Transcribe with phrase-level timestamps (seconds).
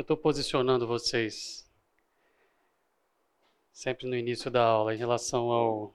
[0.00, 1.70] Eu estou posicionando vocês
[3.70, 5.94] sempre no início da aula em relação ao,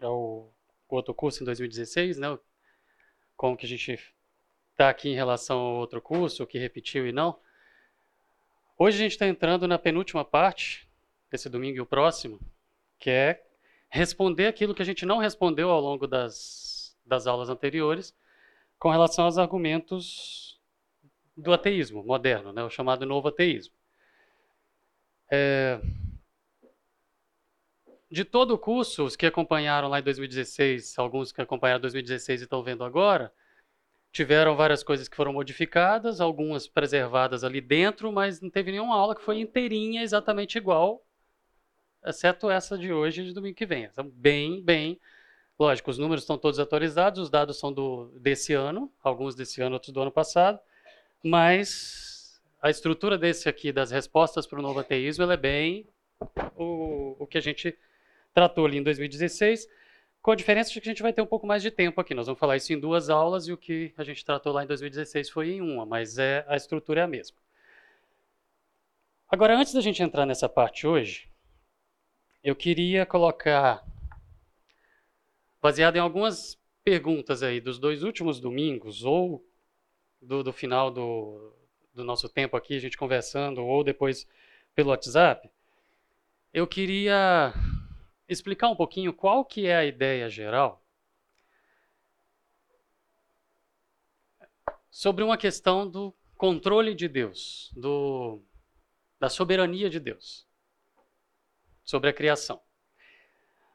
[0.00, 0.52] ao
[0.88, 2.36] outro curso em 2016, né?
[3.36, 4.12] Como que a gente
[4.72, 7.38] está aqui em relação ao outro curso, o que repetiu e não.
[8.76, 10.88] Hoje a gente está entrando na penúltima parte,
[11.30, 12.40] esse domingo e o próximo,
[12.98, 13.46] que é
[13.88, 18.12] responder aquilo que a gente não respondeu ao longo das, das aulas anteriores,
[18.80, 20.45] com relação aos argumentos
[21.36, 23.74] do ateísmo moderno, né, o chamado novo ateísmo.
[25.30, 25.80] É,
[28.10, 32.40] de todo o curso, os que acompanharam lá em 2016, alguns que acompanharam em 2016
[32.40, 33.32] e estão vendo agora,
[34.12, 39.14] tiveram várias coisas que foram modificadas, algumas preservadas ali dentro, mas não teve nenhuma aula
[39.14, 41.04] que foi inteirinha exatamente igual,
[42.04, 43.84] exceto essa de hoje e de domingo que vem.
[43.84, 45.00] Então, bem, bem.
[45.58, 49.74] Lógico, os números estão todos atualizados, os dados são do, desse ano, alguns desse ano,
[49.74, 50.60] outros do ano passado,
[51.26, 55.88] mas a estrutura desse aqui, das respostas para o novo ateísmo, ela é bem
[56.56, 57.76] o, o que a gente
[58.32, 59.68] tratou ali em 2016,
[60.22, 62.14] com a diferença de que a gente vai ter um pouco mais de tempo aqui.
[62.14, 64.66] Nós vamos falar isso em duas aulas e o que a gente tratou lá em
[64.66, 67.36] 2016 foi em uma, mas é, a estrutura é a mesma.
[69.28, 71.28] Agora, antes da gente entrar nessa parte hoje,
[72.42, 73.84] eu queria colocar,
[75.60, 79.44] baseado em algumas perguntas aí dos dois últimos domingos, ou
[80.26, 81.52] do, do final do,
[81.94, 84.26] do nosso tempo aqui, a gente conversando, ou depois
[84.74, 85.48] pelo WhatsApp,
[86.52, 87.54] eu queria
[88.28, 90.82] explicar um pouquinho qual que é a ideia geral
[94.90, 98.42] sobre uma questão do controle de Deus, do,
[99.20, 100.46] da soberania de Deus
[101.84, 102.60] sobre a criação.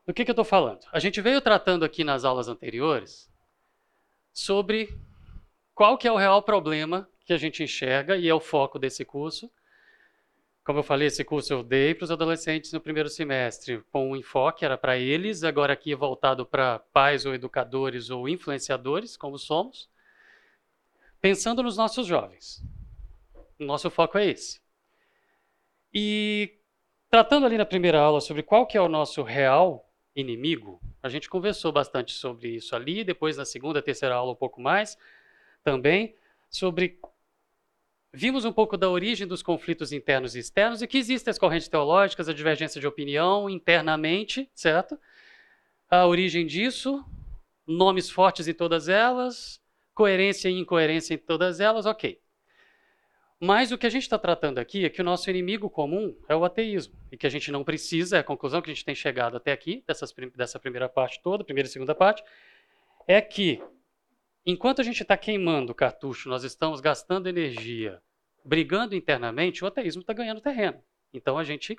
[0.05, 0.85] Do que, que eu estou falando?
[0.91, 3.31] A gente veio tratando aqui nas aulas anteriores
[4.33, 4.89] sobre
[5.81, 9.03] qual que é o real problema que a gente enxerga e é o foco desse
[9.03, 9.51] curso,
[10.63, 14.15] como eu falei, esse curso eu dei para os adolescentes no primeiro semestre, com um
[14.15, 19.89] enfoque, era para eles, agora aqui voltado para pais ou educadores ou influenciadores, como somos,
[21.19, 22.63] pensando nos nossos jovens.
[23.59, 24.61] O nosso foco é esse.
[25.91, 26.59] E
[27.09, 31.27] tratando ali na primeira aula sobre qual que é o nosso real inimigo, a gente
[31.27, 34.95] conversou bastante sobre isso ali, depois na segunda, terceira aula um pouco mais
[35.63, 36.15] também,
[36.49, 36.99] sobre
[38.13, 41.69] Vimos um pouco da origem dos conflitos internos e externos e que existem as correntes
[41.69, 44.99] teológicas, a divergência de opinião internamente, certo?
[45.89, 47.05] A origem disso,
[47.65, 49.61] nomes fortes em todas elas,
[49.93, 52.19] coerência e incoerência em todas elas, ok.
[53.39, 56.35] Mas o que a gente está tratando aqui é que o nosso inimigo comum é
[56.35, 56.93] o ateísmo.
[57.13, 59.53] E que a gente não precisa, é a conclusão que a gente tem chegado até
[59.53, 62.21] aqui, dessas, dessa primeira parte toda, primeira e segunda parte,
[63.07, 63.63] é que
[64.45, 68.01] Enquanto a gente está queimando o cartucho, nós estamos gastando energia,
[68.43, 70.83] brigando internamente, o ateísmo está ganhando terreno.
[71.13, 71.77] Então a gente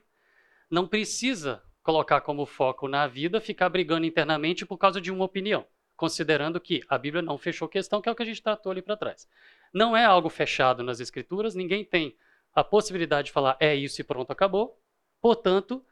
[0.71, 5.67] não precisa colocar como foco na vida ficar brigando internamente por causa de uma opinião,
[5.97, 8.81] considerando que a Bíblia não fechou questão, que é o que a gente tratou ali
[8.81, 9.28] para trás.
[9.72, 12.17] Não é algo fechado nas Escrituras, ninguém tem
[12.55, 14.81] a possibilidade de falar é isso e pronto, acabou.
[15.21, 15.84] Portanto,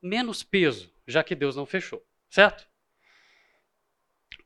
[0.00, 2.68] menos peso, já que Deus não fechou, certo?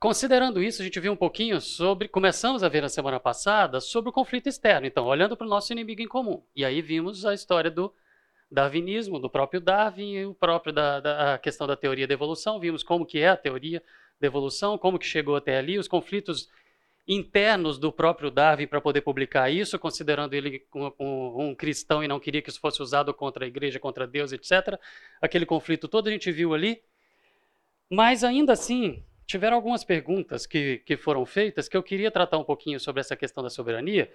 [0.01, 4.09] Considerando isso, a gente viu um pouquinho sobre, começamos a ver na semana passada, sobre
[4.09, 4.87] o conflito externo.
[4.87, 6.43] Então, olhando para o nosso inimigo em comum.
[6.57, 7.93] E aí vimos a história do
[8.51, 12.59] darwinismo, do próprio Darwin, e o próprio da, da questão da teoria da evolução.
[12.59, 13.83] Vimos como que é a teoria
[14.19, 16.49] da evolução, como que chegou até ali, os conflitos
[17.07, 22.09] internos do próprio Darwin para poder publicar isso, considerando ele um, um, um, cristão e
[22.09, 24.81] não queria que isso fosse usado contra a igreja, contra Deus, etc.
[25.21, 26.83] Aquele conflito todo a gente viu ali.
[27.91, 32.45] Mas ainda assim, tiveram algumas perguntas que, que foram feitas que eu queria tratar um
[32.45, 34.13] pouquinho sobre essa questão da soberania.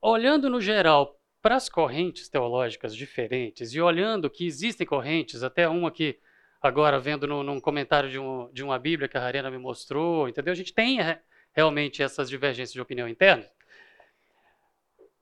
[0.00, 5.90] Olhando no geral para as correntes teológicas diferentes e olhando que existem correntes, até uma
[5.90, 6.18] que
[6.62, 10.28] agora vendo no, num comentário de, um, de uma Bíblia que a Rariana me mostrou,
[10.28, 10.52] entendeu?
[10.52, 10.98] A gente tem
[11.52, 13.44] realmente essas divergências de opinião interna.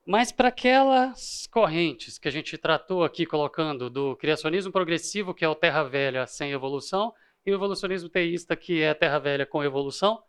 [0.06, 5.48] Mas para aquelas correntes que a gente tratou aqui, colocando do criacionismo progressivo, que é
[5.48, 9.64] o terra velha sem evolução, e o evolucionismo teísta, que é a Terra Velha com
[9.64, 10.22] evolução,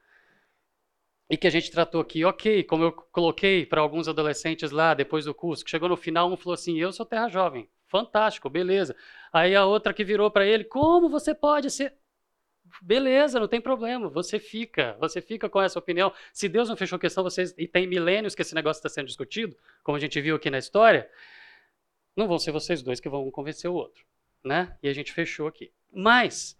[1.29, 5.25] e que a gente tratou aqui, ok, como eu coloquei para alguns adolescentes lá depois
[5.25, 8.95] do curso, que chegou no final, um falou assim: Eu sou Terra Jovem, fantástico, beleza.
[9.31, 11.94] Aí a outra que virou para ele: Como você pode ser.
[12.81, 16.13] Beleza, não tem problema, você fica, você fica com essa opinião.
[16.31, 19.57] Se Deus não fechou questão, vocês, e tem milênios que esse negócio está sendo discutido,
[19.83, 21.09] como a gente viu aqui na história,
[22.15, 24.06] não vão ser vocês dois que vão convencer o outro,
[24.44, 24.77] né?
[24.83, 25.71] E a gente fechou aqui.
[25.91, 26.58] Mas,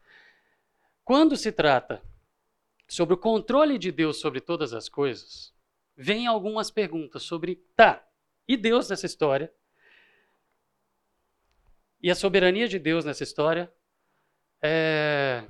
[1.10, 2.04] quando se trata
[2.88, 5.52] sobre o controle de Deus sobre todas as coisas,
[5.98, 8.08] vem algumas perguntas sobre, tá,
[8.48, 9.52] e Deus nessa história,
[12.00, 13.74] e a soberania de Deus nessa história,
[14.62, 15.48] é...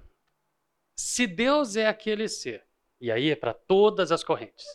[0.96, 2.66] se Deus é aquele ser,
[3.02, 4.66] e aí é para todas as correntes,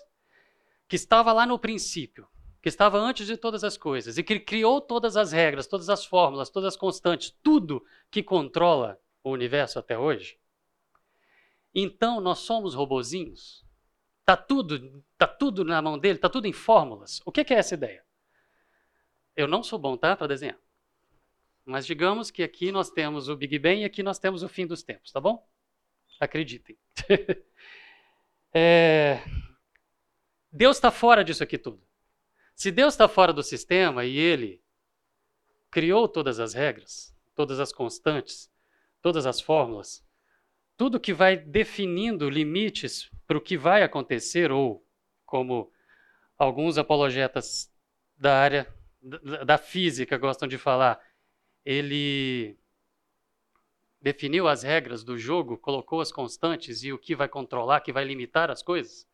[0.86, 2.28] que estava lá no princípio,
[2.60, 6.04] que estava antes de todas as coisas, e que criou todas as regras, todas as
[6.04, 10.38] fórmulas, todas as constantes, tudo que controla o universo até hoje,
[11.74, 13.64] então nós somos robozinhos?
[14.24, 17.20] Tá tudo, tá tudo na mão dele, tá tudo em fórmulas.
[17.24, 18.04] O que, é essa ideia?
[19.36, 20.58] Eu não sou bom, tá, para desenhar.
[21.64, 24.66] Mas digamos que aqui nós temos o Big Bang e aqui nós temos o fim
[24.66, 25.46] dos tempos, tá bom?
[26.20, 26.78] Acreditem.
[28.54, 29.22] é...
[30.52, 31.82] Deus está fora disso aqui tudo.
[32.54, 34.62] Se Deus está fora do sistema e Ele
[35.70, 38.50] criou todas as regras, todas as constantes,
[39.02, 40.06] todas as fórmulas,
[40.76, 44.86] tudo que vai definindo limites para o que vai acontecer, ou
[45.24, 45.72] como
[46.36, 47.72] alguns apologetas
[48.16, 48.74] da área
[49.44, 51.00] da física gostam de falar,
[51.64, 52.58] ele
[54.00, 58.04] definiu as regras do jogo, colocou as constantes e o que vai controlar, que vai
[58.04, 59.06] limitar as coisas.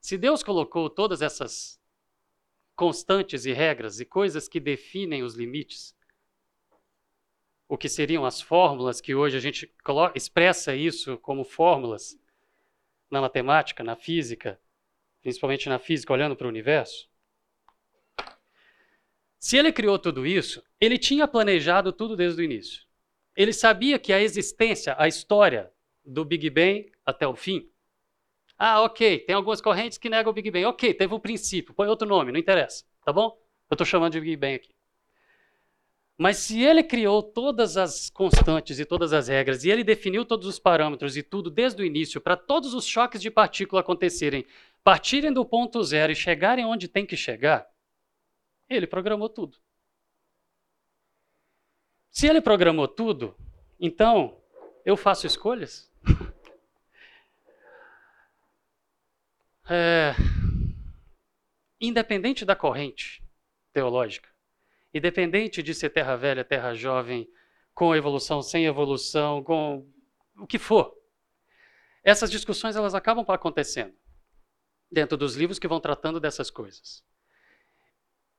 [0.00, 1.80] Se Deus colocou todas essas
[2.76, 5.97] constantes e regras e coisas que definem os limites,
[7.68, 9.70] o que seriam as fórmulas que hoje a gente
[10.14, 12.18] expressa isso como fórmulas
[13.10, 14.58] na matemática, na física,
[15.20, 17.08] principalmente na física, olhando para o universo,
[19.38, 22.82] se ele criou tudo isso, ele tinha planejado tudo desde o início.
[23.36, 25.70] Ele sabia que a existência, a história
[26.04, 27.70] do Big Bang até o fim.
[28.58, 30.64] Ah, ok, tem algumas correntes que negam o Big Bang.
[30.64, 33.38] Ok, teve o princípio, põe outro nome, não interessa, tá bom?
[33.70, 34.77] Eu estou chamando de Big Bang aqui.
[36.20, 40.48] Mas se ele criou todas as constantes e todas as regras, e ele definiu todos
[40.48, 44.44] os parâmetros e tudo desde o início, para todos os choques de partícula acontecerem,
[44.82, 47.70] partirem do ponto zero e chegarem onde tem que chegar,
[48.68, 49.58] ele programou tudo.
[52.10, 53.36] Se ele programou tudo,
[53.78, 54.42] então
[54.84, 55.88] eu faço escolhas?
[59.70, 60.16] é,
[61.80, 63.22] independente da corrente
[63.72, 64.28] teológica,
[64.92, 67.28] independente de ser terra velha, terra jovem,
[67.74, 69.86] com evolução, sem evolução, com
[70.36, 70.96] o que for,
[72.02, 73.94] essas discussões elas acabam acontecendo
[74.90, 77.04] dentro dos livros que vão tratando dessas coisas.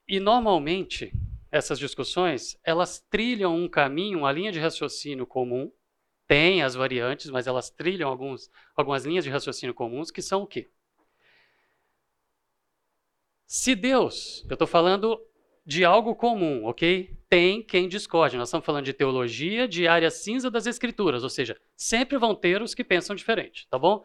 [0.07, 1.13] E normalmente
[1.51, 5.71] essas discussões, elas trilham um caminho, uma linha de raciocínio comum.
[6.27, 10.47] Tem as variantes, mas elas trilham alguns, algumas linhas de raciocínio comuns que são o
[10.47, 10.69] quê?
[13.47, 15.19] Se Deus, eu estou falando
[15.69, 17.15] de algo comum, ok?
[17.29, 18.35] Tem quem discorde.
[18.35, 22.59] Nós estamos falando de teologia, de área cinza das escrituras, ou seja, sempre vão ter
[22.59, 24.03] os que pensam diferente, tá bom?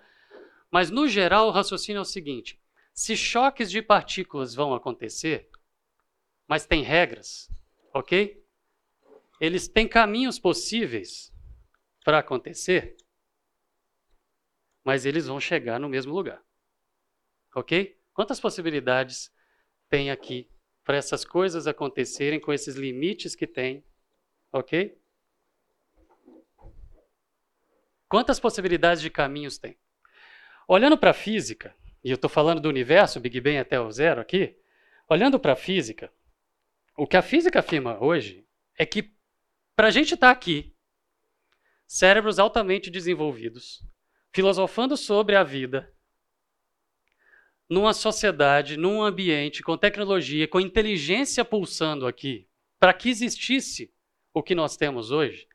[0.70, 2.60] Mas no geral, o raciocínio é o seguinte:
[2.92, 5.48] se choques de partículas vão acontecer,
[6.46, 7.50] mas tem regras,
[7.94, 8.44] ok?
[9.40, 11.32] Eles têm caminhos possíveis
[12.04, 12.94] para acontecer,
[14.84, 16.44] mas eles vão chegar no mesmo lugar,
[17.54, 17.98] ok?
[18.12, 19.32] Quantas possibilidades
[19.88, 20.46] tem aqui
[20.84, 23.82] para essas coisas acontecerem com esses limites que tem,
[24.52, 24.96] ok?
[28.08, 29.78] Quantas possibilidades de caminhos tem?
[30.68, 34.20] Olhando para a física, e eu estou falando do universo, Big Bang até o zero
[34.20, 34.56] aqui,
[35.08, 36.12] olhando para a física,
[36.96, 38.46] o que a física afirma hoje
[38.78, 39.12] é que
[39.74, 40.74] para a gente estar tá aqui,
[41.86, 43.82] cérebros altamente desenvolvidos,
[44.32, 45.93] filosofando sobre a vida,
[47.68, 52.46] numa sociedade, num ambiente com tecnologia, com inteligência pulsando aqui,
[52.78, 53.92] para que existisse
[54.32, 55.48] o que nós temos hoje,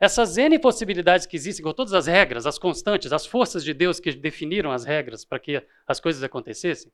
[0.00, 4.00] essas N possibilidades que existem, com todas as regras, as constantes, as forças de Deus
[4.00, 6.90] que definiram as regras para que as coisas acontecessem,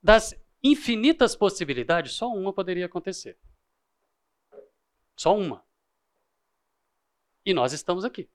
[0.00, 3.36] das infinitas possibilidades, só uma poderia acontecer.
[5.16, 5.64] Só uma.
[7.44, 8.28] E nós estamos aqui.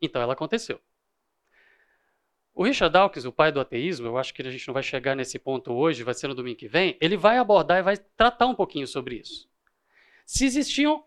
[0.00, 0.80] Então ela aconteceu.
[2.54, 5.16] O Richard Dawkins, o pai do ateísmo, eu acho que a gente não vai chegar
[5.16, 8.46] nesse ponto hoje, vai ser no domingo que vem, ele vai abordar e vai tratar
[8.46, 9.48] um pouquinho sobre isso.
[10.24, 11.04] Se existiam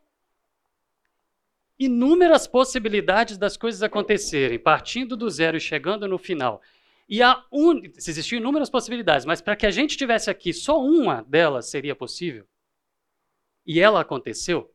[1.80, 6.62] inúmeras possibilidades das coisas acontecerem, partindo do zero e chegando no final,
[7.08, 7.82] e a un...
[7.96, 12.46] existiam inúmeras possibilidades, mas para que a gente tivesse aqui só uma delas seria possível,
[13.66, 14.70] e ela aconteceu,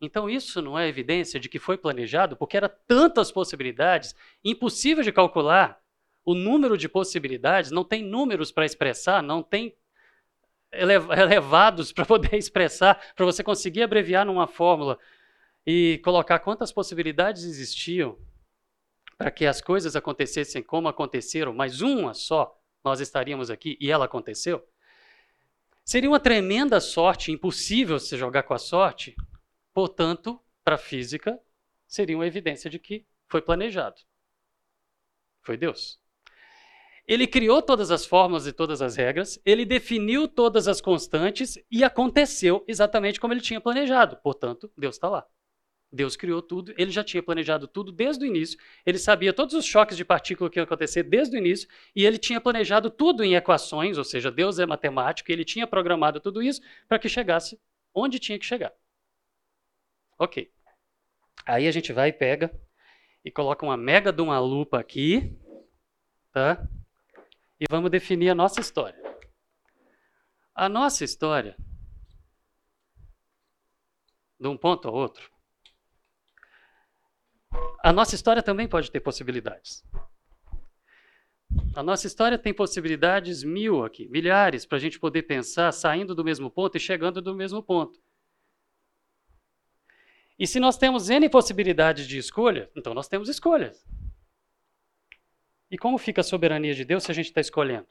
[0.00, 5.12] então isso não é evidência de que foi planejado, porque era tantas possibilidades, impossível de
[5.12, 5.80] calcular
[6.24, 9.76] o número de possibilidades, não tem números para expressar, não tem
[10.72, 14.98] elevados para poder expressar, para você conseguir abreviar numa fórmula
[15.66, 18.18] e colocar quantas possibilidades existiam
[19.16, 24.04] para que as coisas acontecessem como aconteceram, mas uma só nós estaríamos aqui e ela
[24.04, 24.62] aconteceu,
[25.84, 29.16] seria uma tremenda sorte, impossível se jogar com a sorte,
[29.76, 31.38] portanto, para a física,
[31.86, 34.00] seria uma evidência de que foi planejado.
[35.42, 36.00] Foi Deus.
[37.06, 41.84] Ele criou todas as fórmulas e todas as regras, ele definiu todas as constantes e
[41.84, 44.16] aconteceu exatamente como ele tinha planejado.
[44.22, 45.26] Portanto, Deus está lá.
[45.92, 49.66] Deus criou tudo, ele já tinha planejado tudo desde o início, ele sabia todos os
[49.66, 53.34] choques de partícula que iam acontecer desde o início, e ele tinha planejado tudo em
[53.34, 57.60] equações, ou seja, Deus é matemático, ele tinha programado tudo isso para que chegasse
[57.94, 58.72] onde tinha que chegar.
[60.18, 60.50] Ok.
[61.44, 62.50] Aí a gente vai e pega
[63.24, 65.36] e coloca uma mega de uma lupa aqui,
[66.32, 66.66] tá?
[67.60, 69.00] E vamos definir a nossa história.
[70.54, 71.56] A nossa história,
[74.40, 75.30] de um ponto ao outro,
[77.82, 79.84] a nossa história também pode ter possibilidades.
[81.74, 86.24] A nossa história tem possibilidades mil aqui, milhares, para a gente poder pensar saindo do
[86.24, 88.00] mesmo ponto e chegando do mesmo ponto.
[90.38, 93.86] E se nós temos N possibilidades de escolha, então nós temos escolhas.
[95.70, 97.86] E como fica a soberania de Deus se a gente está escolhendo?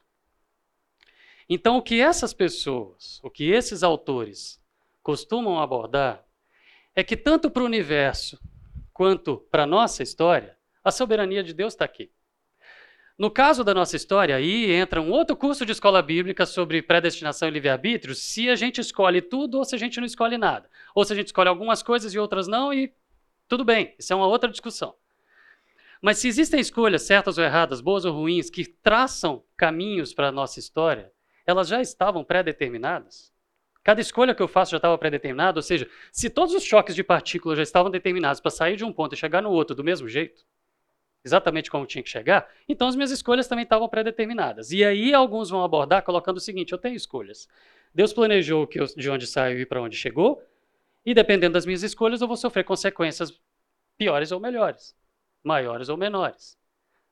[1.47, 4.61] Então, o que essas pessoas, o que esses autores
[5.03, 6.25] costumam abordar
[6.95, 8.39] é que tanto para o universo
[8.93, 12.11] quanto para a nossa história, a soberania de Deus está aqui.
[13.17, 17.47] No caso da nossa história, aí entra um outro curso de escola bíblica sobre predestinação
[17.47, 20.69] e livre-arbítrio, se a gente escolhe tudo ou se a gente não escolhe nada.
[20.93, 22.93] Ou se a gente escolhe algumas coisas e outras não, e
[23.47, 24.93] tudo bem, isso é uma outra discussão.
[26.01, 30.31] Mas se existem escolhas certas ou erradas, boas ou ruins, que traçam caminhos para a
[30.31, 31.09] nossa história,
[31.47, 33.31] elas já estavam pré-determinadas?
[33.81, 37.03] Cada escolha que eu faço já estava pré-determinada, ou seja, se todos os choques de
[37.03, 40.09] partículas já estavam determinados para sair de um ponto e chegar no outro do mesmo
[40.09, 40.43] jeito,
[41.25, 44.71] exatamente como tinha que chegar, então as minhas escolhas também estavam pré-determinadas.
[44.71, 47.49] E aí alguns vão abordar colocando o seguinte: eu tenho escolhas.
[47.93, 50.43] Deus planejou que eu, de onde saiu e para onde chegou,
[51.05, 53.33] e dependendo das minhas escolhas, eu vou sofrer consequências
[53.97, 54.95] piores ou melhores,
[55.43, 56.57] maiores ou menores,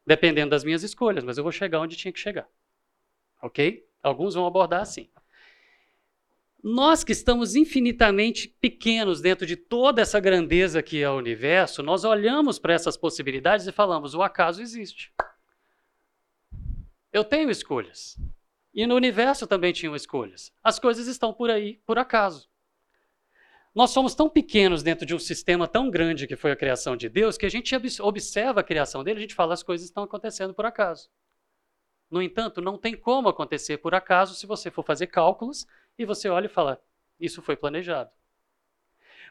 [0.05, 2.47] dependendo das minhas escolhas, mas eu vou chegar onde tinha que chegar.
[3.41, 3.87] Ok?
[4.01, 5.09] Alguns vão abordar assim.
[6.63, 12.05] Nós que estamos infinitamente pequenos dentro de toda essa grandeza que é o universo, nós
[12.05, 15.13] olhamos para essas possibilidades e falamos: o acaso existe.
[17.11, 18.17] Eu tenho escolhas.
[18.73, 20.53] E no universo também tinham escolhas.
[20.63, 22.49] As coisas estão por aí por acaso.
[23.75, 27.09] Nós somos tão pequenos dentro de um sistema tão grande que foi a criação de
[27.09, 30.53] Deus que a gente observa a criação dele, a gente fala as coisas estão acontecendo
[30.53, 31.09] por acaso.
[32.09, 35.65] No entanto, não tem como acontecer por acaso se você for fazer cálculos
[35.97, 36.81] e você olha e fala:
[37.19, 38.11] isso foi planejado.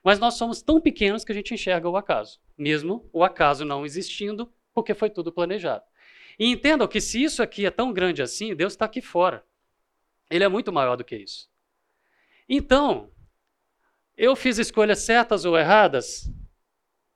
[0.02, 3.86] Mas nós somos tão pequenos que a gente enxerga o acaso, mesmo o acaso não
[3.86, 5.84] existindo, porque foi tudo planejado.
[6.38, 9.44] E entendam que se isso aqui é tão grande assim, Deus está aqui fora.
[10.30, 11.48] Ele é muito maior do que isso.
[12.48, 13.12] Então,
[14.16, 16.30] eu fiz escolhas certas ou erradas?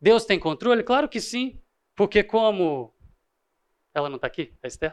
[0.00, 0.82] Deus tem controle?
[0.82, 1.60] Claro que sim,
[1.94, 2.94] porque como
[3.96, 4.92] ela não está aqui, a Esther?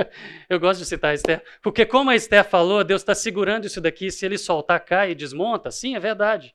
[0.48, 3.80] eu gosto de citar a Esther, porque como a Esther falou, Deus está segurando isso
[3.80, 5.70] daqui, se ele soltar, cai e desmonta.
[5.70, 6.54] Sim, é verdade.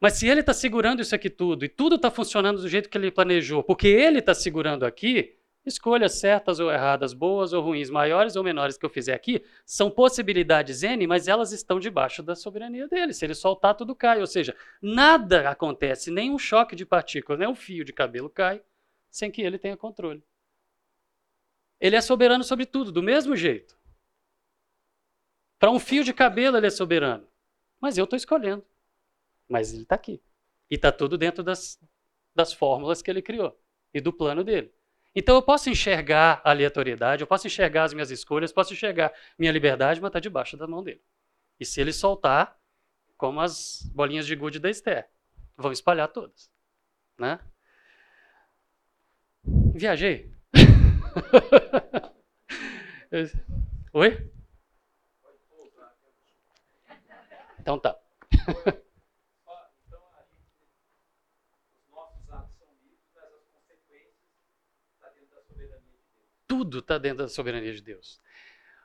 [0.00, 2.96] Mas se ele está segurando isso aqui tudo, e tudo está funcionando do jeito que
[2.96, 8.34] ele planejou, porque ele está segurando aqui, escolhas certas ou erradas, boas ou ruins, maiores
[8.34, 12.88] ou menores que eu fizer aqui, são possibilidades N, mas elas estão debaixo da soberania
[12.88, 13.12] dele.
[13.12, 14.20] Se ele soltar, tudo cai.
[14.20, 18.62] Ou seja, nada acontece, nem um choque de partículas, nem um fio de cabelo cai,
[19.10, 20.22] sem que ele tenha controle.
[21.80, 23.78] Ele é soberano sobre tudo, do mesmo jeito.
[25.58, 27.26] Para um fio de cabelo ele é soberano.
[27.80, 28.64] Mas eu estou escolhendo.
[29.48, 30.22] Mas ele está aqui.
[30.70, 31.80] E está tudo dentro das,
[32.34, 33.58] das fórmulas que ele criou
[33.92, 34.72] e do plano dele.
[35.14, 39.50] Então eu posso enxergar a aleatoriedade, eu posso enxergar as minhas escolhas, posso enxergar minha
[39.50, 41.02] liberdade, mas está debaixo da mão dele.
[41.58, 42.58] E se ele soltar,
[43.16, 45.10] como as bolinhas de gude da Esther,
[45.56, 46.50] vão espalhar todas.
[47.18, 47.40] Né?
[49.80, 50.30] Viajei.
[53.94, 54.30] Oi?
[57.58, 57.98] Então tá.
[66.46, 68.20] Tudo está dentro da soberania de Deus.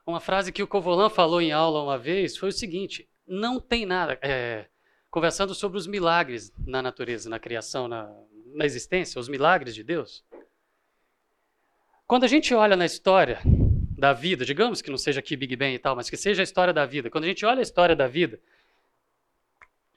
[0.07, 3.85] Uma frase que o Covolan falou em aula uma vez foi o seguinte: não tem
[3.85, 4.17] nada.
[4.21, 4.69] É,
[5.11, 8.09] conversando sobre os milagres na natureza, na criação, na,
[8.53, 10.23] na existência, os milagres de Deus.
[12.07, 13.41] Quando a gente olha na história
[13.97, 16.43] da vida, digamos que não seja aqui Big Bang e tal, mas que seja a
[16.43, 18.39] história da vida, quando a gente olha a história da vida,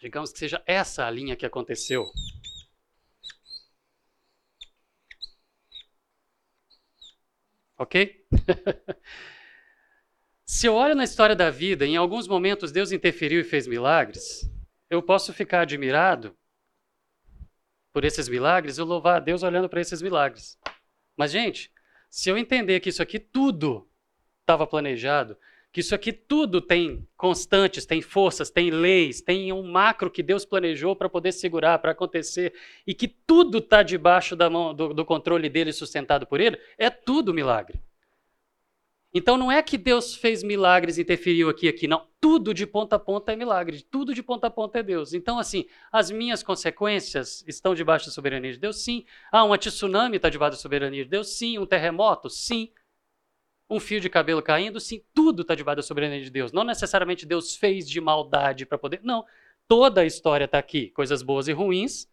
[0.00, 2.06] digamos que seja essa a linha que aconteceu.
[7.76, 8.26] Ok?
[10.46, 14.50] Se eu olho na história da vida, em alguns momentos Deus interferiu e fez milagres,
[14.88, 16.34] eu posso ficar admirado
[17.92, 20.58] por esses milagres e louvar a Deus olhando para esses milagres.
[21.14, 21.70] Mas, gente,
[22.10, 23.88] se eu entender que isso aqui tudo
[24.40, 25.36] estava planejado,
[25.70, 30.44] que isso aqui tudo tem constantes, tem forças, tem leis, tem um macro que Deus
[30.44, 32.54] planejou para poder segurar, para acontecer,
[32.86, 36.88] e que tudo está debaixo da mão, do, do controle dele, sustentado por ele, é
[36.88, 37.78] tudo milagre.
[39.12, 42.06] Então não é que Deus fez milagres e interferiu aqui aqui, não.
[42.20, 45.14] Tudo de ponta a ponta é milagre, tudo de ponta a ponta é Deus.
[45.14, 48.82] Então, assim, as minhas consequências estão debaixo da soberania de Deus?
[48.82, 49.04] Sim.
[49.32, 51.28] Ah, um tsunami está debaixo da soberania de Deus?
[51.28, 51.58] Sim.
[51.58, 52.28] Um terremoto?
[52.28, 52.70] Sim.
[53.70, 54.78] Um fio de cabelo caindo?
[54.80, 55.02] Sim.
[55.14, 56.52] Tudo está debaixo da soberania de Deus.
[56.52, 59.00] Não necessariamente Deus fez de maldade para poder.
[59.02, 59.24] Não.
[59.66, 60.90] Toda a história está aqui.
[60.90, 62.08] Coisas boas e ruins,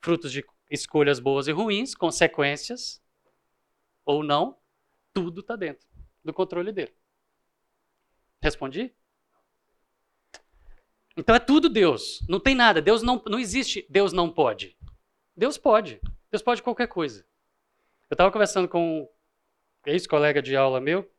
[0.00, 3.00] frutos de escolhas boas e ruins, consequências
[4.04, 4.57] ou não,
[5.18, 5.84] tudo está dentro
[6.24, 6.94] do controle dele.
[8.40, 8.94] Respondi?
[11.16, 12.24] Então é tudo Deus.
[12.28, 12.80] Não tem nada.
[12.80, 13.84] Deus não, não existe.
[13.90, 14.76] Deus não pode.
[15.36, 16.00] Deus pode.
[16.30, 17.26] Deus pode qualquer coisa.
[18.08, 19.08] Eu estava conversando com um
[19.84, 21.10] ex-colega de aula meu.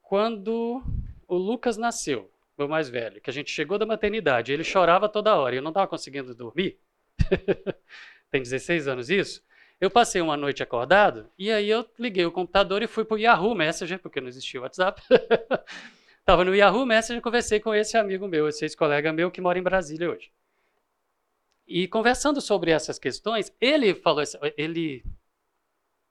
[0.00, 0.82] Quando
[1.28, 5.36] o Lucas nasceu, meu mais velho, que a gente chegou da maternidade, ele chorava toda
[5.36, 6.80] hora e eu não estava conseguindo dormir.
[8.30, 9.44] tem 16 anos isso.
[9.80, 13.18] Eu passei uma noite acordado e aí eu liguei o computador e fui para o
[13.18, 15.02] Yahoo Messenger, porque não existia o WhatsApp.
[16.20, 19.62] Estava no Yahoo Messenger conversei com esse amigo meu, esse ex-colega meu que mora em
[19.62, 20.30] Brasília hoje.
[21.66, 24.22] E conversando sobre essas questões, ele falou,
[24.54, 25.02] ele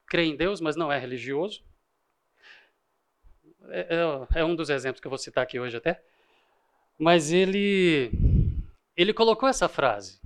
[0.08, 1.64] crê em Deus, mas não é religioso.
[3.68, 3.98] É,
[4.36, 6.02] é, é um dos exemplos que eu vou citar aqui hoje até.
[6.98, 8.10] Mas ele,
[8.98, 10.20] ele colocou essa frase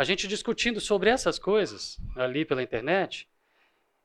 [0.00, 3.28] a gente discutindo sobre essas coisas ali pela internet,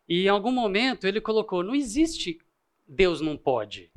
[0.06, 2.38] e em algum momento ele colocou: não existe
[2.86, 3.90] Deus não pode.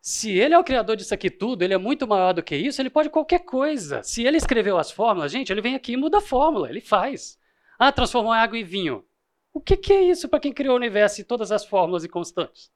[0.00, 2.80] Se ele é o criador disso aqui tudo, ele é muito maior do que isso,
[2.80, 4.02] ele pode qualquer coisa.
[4.02, 7.38] Se ele escreveu as fórmulas, gente, ele vem aqui e muda a fórmula, ele faz.
[7.78, 9.04] Ah, transformou água em vinho.
[9.52, 12.08] O que, que é isso para quem criou o universo e todas as fórmulas e
[12.08, 12.72] constantes?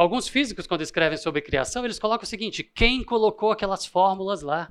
[0.00, 4.70] Alguns físicos, quando escrevem sobre criação, eles colocam o seguinte: quem colocou aquelas fórmulas lá?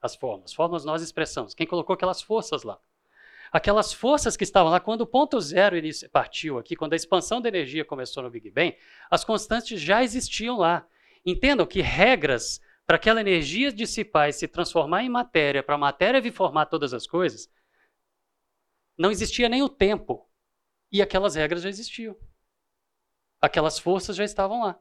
[0.00, 1.52] As fórmulas, fórmulas nós expressamos.
[1.52, 2.78] Quem colocou aquelas forças lá?
[3.50, 5.74] Aquelas forças que estavam lá, quando o ponto zero
[6.12, 8.76] partiu aqui, quando a expansão da energia começou no Big Bang,
[9.10, 10.86] as constantes já existiam lá.
[11.26, 16.20] Entendam que regras para aquela energia dissipar e se transformar em matéria, para a matéria
[16.20, 17.50] vir formar todas as coisas,
[18.96, 20.30] não existia nem o tempo.
[20.92, 22.16] E aquelas regras já existiam.
[23.40, 24.78] Aquelas forças já estavam lá.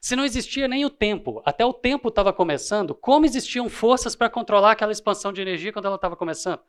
[0.00, 4.30] Se não existia nem o tempo, até o tempo estava começando, como existiam forças para
[4.30, 6.62] controlar aquela expansão de energia quando ela estava começando?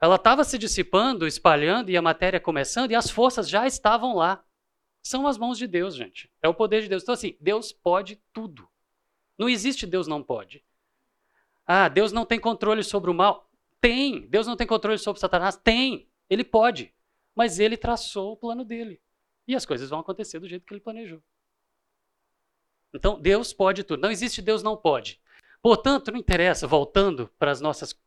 [0.00, 4.44] Ela estava se dissipando, espalhando e a matéria começando e as forças já estavam lá.
[5.02, 6.30] São as mãos de Deus, gente.
[6.42, 7.02] É o poder de Deus.
[7.02, 8.68] Então, assim, Deus pode tudo.
[9.36, 10.64] Não existe Deus não pode.
[11.66, 13.48] Ah, Deus não tem controle sobre o mal.
[13.80, 14.26] Tem.
[14.28, 15.56] Deus não tem controle sobre Satanás.
[15.56, 16.08] Tem.
[16.28, 16.94] Ele pode.
[17.34, 19.00] Mas ele traçou o plano dele.
[19.48, 21.22] E as coisas vão acontecer do jeito que ele planejou.
[22.94, 24.00] Então, Deus pode tudo.
[24.00, 25.20] Não existe Deus não pode.
[25.62, 27.98] Portanto, não interessa, voltando para as nossas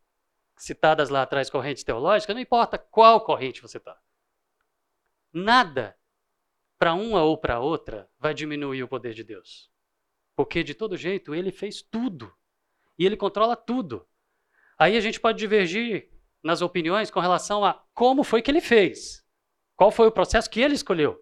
[0.56, 4.00] citadas lá atrás correntes teológicas, não importa qual corrente você está.
[5.32, 5.96] Nada
[6.78, 9.70] para uma ou para outra vai diminuir o poder de Deus.
[10.36, 12.32] Porque de todo jeito ele fez tudo.
[12.98, 14.06] E ele controla tudo.
[14.78, 16.10] Aí a gente pode divergir
[16.42, 19.24] nas opiniões com relação a como foi que ele fez.
[19.76, 21.21] Qual foi o processo que ele escolheu.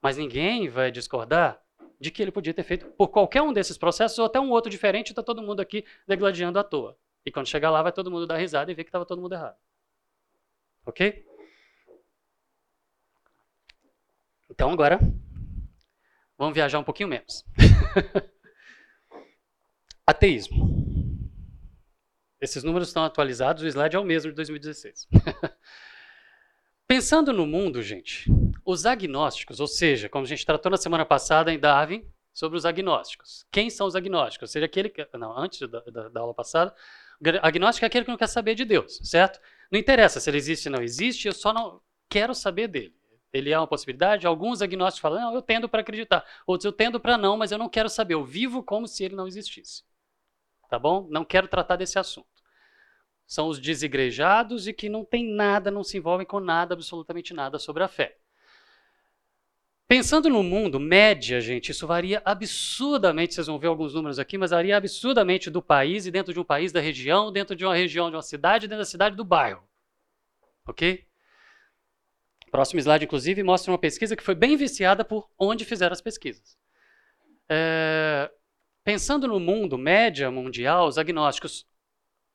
[0.00, 1.60] Mas ninguém vai discordar
[1.98, 4.70] de que ele podia ter feito por qualquer um desses processos ou até um outro
[4.70, 6.96] diferente, está todo mundo aqui degladiando à toa.
[7.24, 9.34] E quando chegar lá, vai todo mundo dar risada e ver que estava todo mundo
[9.34, 9.56] errado.
[10.84, 11.26] Ok?
[14.48, 14.98] Então agora,
[16.38, 17.44] vamos viajar um pouquinho menos.
[20.06, 20.86] Ateísmo.
[22.40, 25.08] Esses números estão atualizados, o slide é o mesmo de 2016.
[26.88, 28.30] Pensando no mundo, gente,
[28.64, 32.66] os agnósticos, ou seja, como a gente tratou na semana passada em Darwin, sobre os
[32.66, 33.46] agnósticos.
[33.50, 34.50] Quem são os agnósticos?
[34.50, 35.08] Ou seja, aquele que.
[35.14, 36.74] Não, antes da, da, da aula passada,
[37.40, 39.40] agnóstico é aquele que não quer saber de Deus, certo?
[39.72, 42.94] Não interessa se ele existe ou não existe, eu só não quero saber dele.
[43.32, 44.26] Ele é uma possibilidade?
[44.26, 46.24] Alguns agnósticos falam, não, eu tendo para acreditar.
[46.46, 48.14] Outros, eu tendo para não, mas eu não quero saber.
[48.14, 49.82] Eu vivo como se ele não existisse.
[50.68, 51.06] Tá bom?
[51.10, 52.35] Não quero tratar desse assunto.
[53.26, 57.58] São os desigrejados e que não tem nada, não se envolvem com nada, absolutamente nada
[57.58, 58.16] sobre a fé.
[59.88, 63.34] Pensando no mundo, média, gente, isso varia absurdamente.
[63.34, 66.44] Vocês vão ver alguns números aqui, mas varia absurdamente do país e dentro de um
[66.44, 69.62] país, da região, dentro de uma região, de uma cidade, dentro da cidade, do bairro.
[70.66, 71.06] Ok?
[72.50, 76.58] Próximo slide, inclusive, mostra uma pesquisa que foi bem viciada por onde fizeram as pesquisas.
[77.48, 78.28] É,
[78.82, 81.64] pensando no mundo, média mundial, os agnósticos,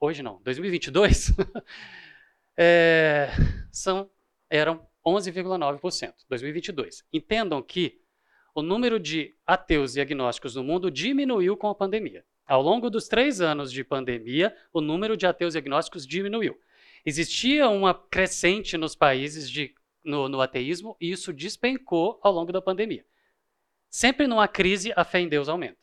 [0.02, 1.32] hoje não, 2022,
[2.58, 3.30] é,
[3.72, 4.10] são,
[4.50, 7.06] eram 11,9%, 2022.
[7.14, 8.02] Entendam que
[8.54, 12.26] o número de ateus e agnósticos no mundo diminuiu com a pandemia.
[12.46, 16.60] Ao longo dos três anos de pandemia, o número de ateus e agnósticos diminuiu.
[17.06, 22.62] Existia uma crescente nos países de, no, no ateísmo e isso despencou ao longo da
[22.62, 23.06] pandemia.
[23.90, 25.80] Sempre numa crise, a fé em Deus aumenta.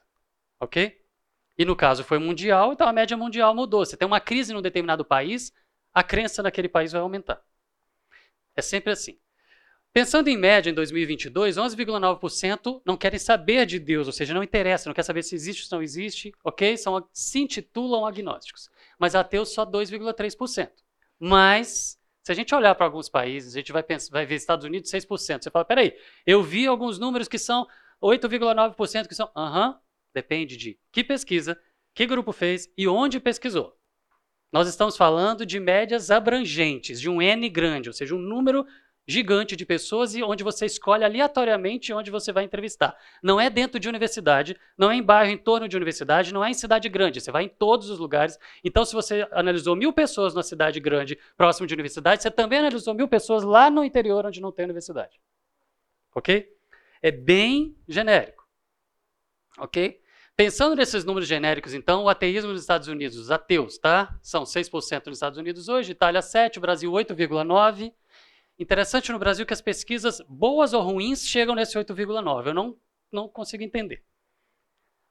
[0.61, 1.01] Ok?
[1.59, 3.85] E no caso foi mundial, então a média mundial mudou.
[3.85, 5.53] Você tem uma crise num determinado país,
[5.93, 7.43] a crença naquele país vai aumentar.
[8.55, 9.19] É sempre assim.
[9.93, 14.89] Pensando em média em 2022, 11,9% não querem saber de Deus, ou seja, não interessa,
[14.89, 16.77] não quer saber se existe ou não existe, ok?
[16.77, 18.71] São, se intitulam agnósticos.
[18.99, 20.71] Mas ateus só 2,3%.
[21.19, 24.65] Mas, se a gente olhar para alguns países, a gente vai, pensar, vai ver Estados
[24.65, 25.43] Unidos 6%.
[25.43, 27.67] Você fala, peraí, eu vi alguns números que são
[28.01, 29.31] 8,9% que são.
[29.35, 29.75] Aham, uhum,
[30.19, 31.57] depende de que pesquisa,
[31.95, 33.77] que grupo fez e onde pesquisou.
[34.51, 38.67] Nós estamos falando de médias abrangentes, de um N grande, ou seja, um número
[39.07, 42.95] gigante de pessoas e onde você escolhe aleatoriamente onde você vai entrevistar.
[43.23, 46.51] Não é dentro de universidade, não é em bairro em torno de universidade, não é
[46.51, 48.39] em cidade grande, você vai em todos os lugares.
[48.63, 52.93] Então, se você analisou mil pessoas na cidade grande, próximo de universidade, você também analisou
[52.93, 55.19] mil pessoas lá no interior onde não tem universidade.
[56.15, 56.47] Ok?
[57.01, 58.47] É bem genérico.
[59.59, 60.01] Ok?
[60.39, 64.17] Pensando nesses números genéricos, então, o ateísmo nos Estados Unidos, os ateus, tá?
[64.23, 67.93] São 6% nos Estados Unidos hoje, Itália 7%, Brasil 8,9%.
[68.57, 72.47] Interessante no Brasil que as pesquisas, boas ou ruins, chegam nesse 8,9%.
[72.47, 72.77] Eu não,
[73.11, 74.05] não consigo entender.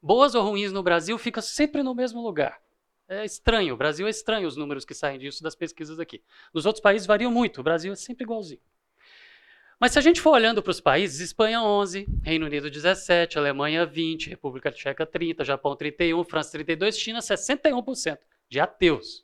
[0.02, 2.62] Boas ou ruins no Brasil fica sempre no mesmo lugar.
[3.10, 6.24] É estranho, o Brasil é estranho os números que saem disso das pesquisas aqui.
[6.54, 8.62] Nos outros países variam muito, o Brasil é sempre igualzinho.
[9.80, 13.86] Mas se a gente for olhando para os países, Espanha 11, Reino Unido 17, Alemanha
[13.86, 18.18] 20, República Tcheca 30, Japão 31, França 32, China 61%
[18.50, 19.24] de ateus.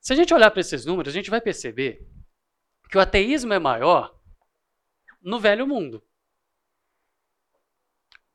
[0.00, 2.06] Se a gente olhar para esses números, a gente vai perceber
[2.88, 4.16] que o ateísmo é maior
[5.20, 6.02] no velho mundo.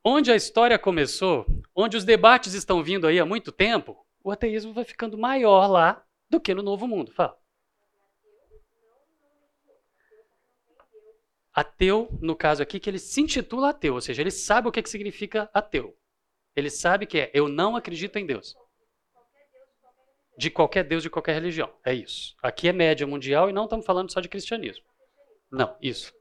[0.03, 4.73] Onde a história começou, onde os debates estão vindo aí há muito tempo, o ateísmo
[4.73, 7.13] vai ficando maior lá do que no novo mundo.
[7.13, 7.41] Fala.
[11.53, 14.81] Ateu, no caso aqui, que ele se intitula ateu, ou seja, ele sabe o que,
[14.81, 15.95] que significa ateu.
[16.55, 18.55] Ele sabe que é eu não acredito em Deus.
[20.35, 21.71] De qualquer Deus, de qualquer religião.
[21.85, 22.35] É isso.
[22.41, 24.83] Aqui é média mundial e não estamos falando só de cristianismo.
[25.51, 26.11] Não, isso.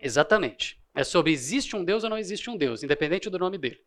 [0.00, 0.80] Exatamente.
[0.94, 3.84] É sobre existe um Deus ou não existe um Deus, independente do nome dele.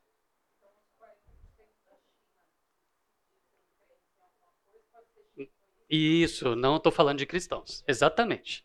[5.89, 7.83] Isso, não estou falando de cristãos.
[7.87, 8.63] Exatamente.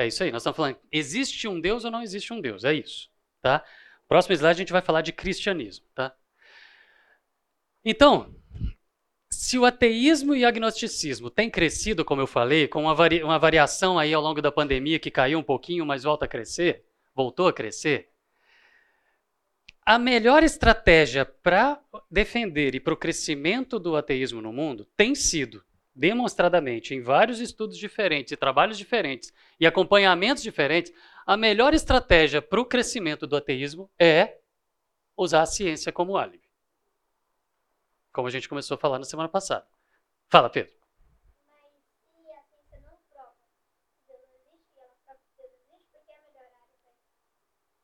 [0.00, 0.32] É isso aí.
[0.32, 2.64] Nós estamos falando, existe um Deus ou não existe um Deus?
[2.64, 3.10] É isso,
[3.42, 3.62] tá?
[4.08, 6.16] Próximo slide a gente vai falar de cristianismo, tá?
[7.84, 8.34] Então,
[9.30, 13.98] se o ateísmo e o agnosticismo têm crescido, como eu falei, com uma, uma variação
[13.98, 16.82] aí ao longo da pandemia que caiu um pouquinho, mas volta a crescer,
[17.14, 18.08] voltou a crescer,
[19.84, 21.78] a melhor estratégia para
[22.10, 25.62] defender e para o crescimento do ateísmo no mundo tem sido
[25.94, 30.92] demonstradamente em vários estudos diferentes e trabalhos diferentes e acompanhamentos diferentes,
[31.26, 34.38] a melhor estratégia para o crescimento do ateísmo é
[35.16, 36.48] usar a ciência como álibi.
[38.12, 39.66] Como a gente começou a falar na semana passada.
[40.28, 40.72] Fala, Pedro.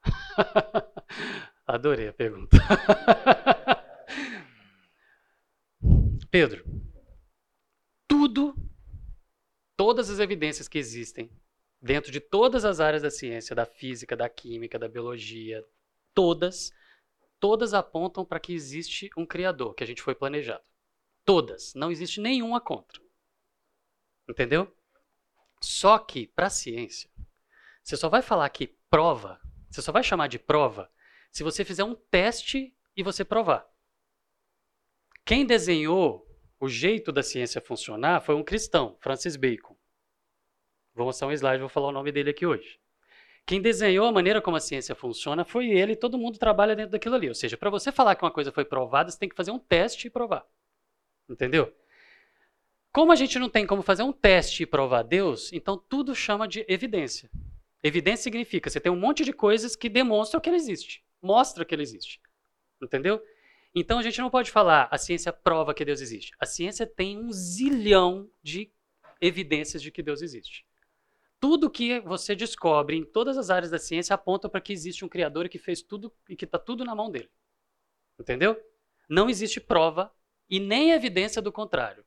[1.66, 2.56] Adorei a pergunta.
[6.30, 6.64] Pedro,
[8.26, 8.56] tudo,
[9.76, 11.30] todas as evidências que existem
[11.80, 15.64] dentro de todas as áreas da ciência, da física, da química, da biologia,
[16.12, 16.72] todas,
[17.38, 20.64] todas apontam para que existe um criador, que a gente foi planejado.
[21.24, 23.00] Todas, não existe nenhuma contra.
[24.28, 24.74] Entendeu?
[25.60, 27.08] Só que para a ciência,
[27.80, 30.90] você só vai falar que prova, você só vai chamar de prova
[31.30, 33.70] se você fizer um teste e você provar.
[35.24, 36.25] Quem desenhou
[36.58, 39.76] o jeito da ciência funcionar foi um cristão, Francis Bacon.
[40.94, 42.80] Vou mostrar um slide, vou falar o nome dele aqui hoje.
[43.44, 46.92] Quem desenhou a maneira como a ciência funciona foi ele, e todo mundo trabalha dentro
[46.92, 47.28] daquilo ali.
[47.28, 49.58] Ou seja, para você falar que uma coisa foi provada, você tem que fazer um
[49.58, 50.44] teste e provar.
[51.28, 51.72] Entendeu?
[52.90, 56.48] Como a gente não tem como fazer um teste e provar Deus, então tudo chama
[56.48, 57.30] de evidência.
[57.82, 61.74] Evidência significa você tem um monte de coisas que demonstram que ele existe, mostra que
[61.74, 62.20] ele existe.
[62.82, 63.22] Entendeu?
[63.78, 66.32] Então a gente não pode falar a ciência prova que Deus existe.
[66.40, 68.72] A ciência tem um zilhão de
[69.20, 70.66] evidências de que Deus existe.
[71.38, 75.08] Tudo que você descobre em todas as áreas da ciência aponta para que existe um
[75.10, 77.30] criador que fez tudo e que está tudo na mão dele.
[78.18, 78.58] Entendeu?
[79.06, 80.10] Não existe prova
[80.48, 82.02] e nem evidência do contrário.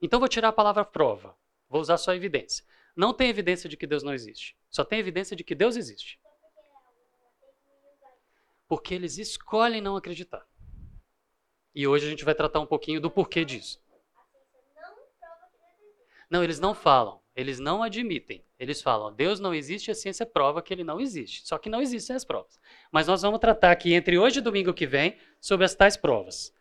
[0.00, 1.36] Então vou tirar a palavra prova.
[1.68, 2.64] Vou usar só evidência.
[2.94, 4.56] Não tem evidência de que Deus não existe.
[4.70, 6.20] Só tem evidência de que Deus existe.
[8.68, 10.46] Porque eles escolhem não acreditar.
[11.74, 13.82] E hoje a gente vai tratar um pouquinho do porquê disso.
[16.30, 17.20] Não, eles não falam.
[17.34, 18.44] Eles não admitem.
[18.58, 21.46] Eles falam, Deus não existe, a ciência prova que ele não existe.
[21.46, 22.58] Só que não existem as provas.
[22.92, 26.54] Mas nós vamos tratar aqui entre hoje e domingo que vem sobre as tais provas.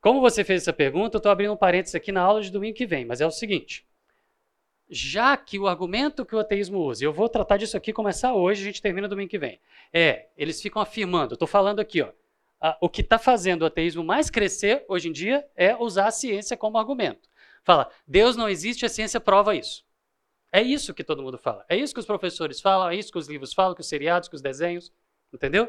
[0.00, 2.76] Como você fez essa pergunta, eu estou abrindo um parênteses aqui na aula de domingo
[2.76, 3.86] que vem, mas é o seguinte.
[4.88, 8.62] Já que o argumento que o ateísmo usa, eu vou tratar disso aqui, começar hoje,
[8.62, 9.60] a gente termina domingo que vem.
[9.92, 12.10] É, eles ficam afirmando, estou falando aqui, ó,
[12.80, 16.56] o que está fazendo o ateísmo mais crescer hoje em dia é usar a ciência
[16.56, 17.28] como argumento.
[17.62, 19.84] Fala, Deus não existe, a ciência prova isso.
[20.52, 21.64] É isso que todo mundo fala.
[21.68, 24.28] É isso que os professores falam, é isso que os livros falam, que os seriados,
[24.28, 24.92] que os desenhos.
[25.32, 25.68] Entendeu?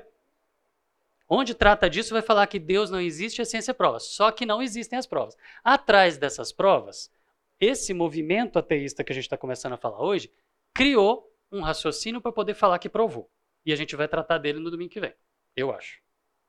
[1.27, 3.99] Onde trata disso, vai falar que Deus não existe, a ciência prova.
[3.99, 5.35] Só que não existem as provas.
[5.63, 7.11] Atrás dessas provas,
[7.59, 10.31] esse movimento ateísta que a gente está começando a falar hoje
[10.73, 13.29] criou um raciocínio para poder falar que provou.
[13.65, 15.15] E a gente vai tratar dele no domingo que vem,
[15.55, 16.04] eu acho.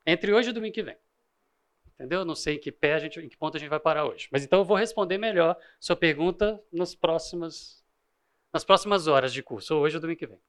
[0.09, 0.95] Entre hoje e domingo que vem.
[1.95, 2.23] Entendeu?
[2.23, 4.29] Não sei em que pé a gente, em que ponto a gente vai parar hoje.
[4.31, 7.83] Mas então eu vou responder melhor sua pergunta nas próximas,
[8.53, 10.39] nas próximas horas de curso, ou hoje ou domingo que vem.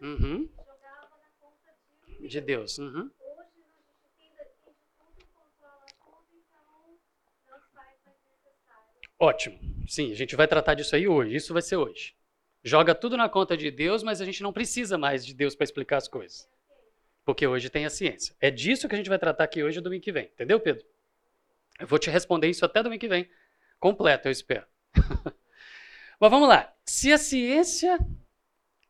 [0.00, 0.48] Uhum.
[2.20, 2.78] De Deus.
[2.78, 3.10] Uhum.
[9.18, 9.58] Ótimo.
[9.88, 11.34] Sim, a gente vai tratar disso aí hoje.
[11.34, 12.14] Isso vai ser hoje.
[12.64, 15.64] Joga tudo na conta de Deus, mas a gente não precisa mais de Deus para
[15.64, 16.48] explicar as coisas.
[17.24, 18.34] Porque hoje tem a ciência.
[18.40, 20.26] É disso que a gente vai tratar aqui hoje e domingo que vem.
[20.26, 20.84] Entendeu, Pedro?
[21.78, 23.28] Eu vou te responder isso até domingo que vem.
[23.78, 24.66] Completo, eu espero.
[26.20, 26.72] mas vamos lá.
[26.84, 27.98] Se a ciência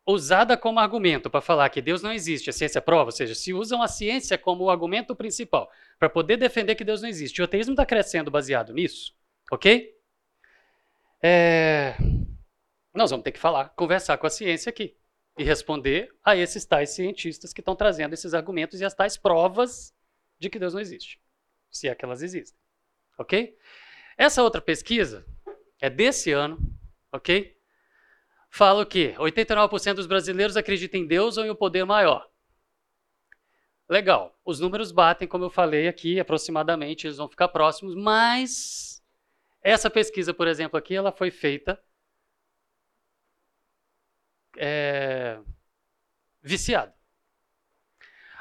[0.06, 3.54] usada como argumento para falar que Deus não existe, a ciência prova, ou seja, se
[3.54, 7.44] usam a ciência como o argumento principal para poder defender que Deus não existe, o
[7.44, 9.14] ateísmo está crescendo baseado nisso,
[9.50, 9.94] ok?
[11.22, 11.94] É...
[12.94, 14.96] Nós vamos ter que falar, conversar com a ciência aqui
[15.38, 19.94] e responder a esses tais cientistas que estão trazendo esses argumentos e as tais provas
[20.38, 21.20] de que Deus não existe,
[21.70, 22.58] se é que elas existem,
[23.18, 23.56] ok?
[24.16, 25.24] Essa outra pesquisa
[25.80, 26.58] é desse ano,
[27.10, 27.56] ok?
[28.52, 29.14] fala o quê?
[29.18, 32.28] 89% dos brasileiros acreditam em Deus ou em um poder maior.
[33.88, 34.38] Legal.
[34.44, 39.02] Os números batem, como eu falei aqui, aproximadamente, eles vão ficar próximos, mas
[39.62, 41.82] essa pesquisa, por exemplo, aqui, ela foi feita
[44.56, 45.38] é,
[46.42, 46.94] viciada.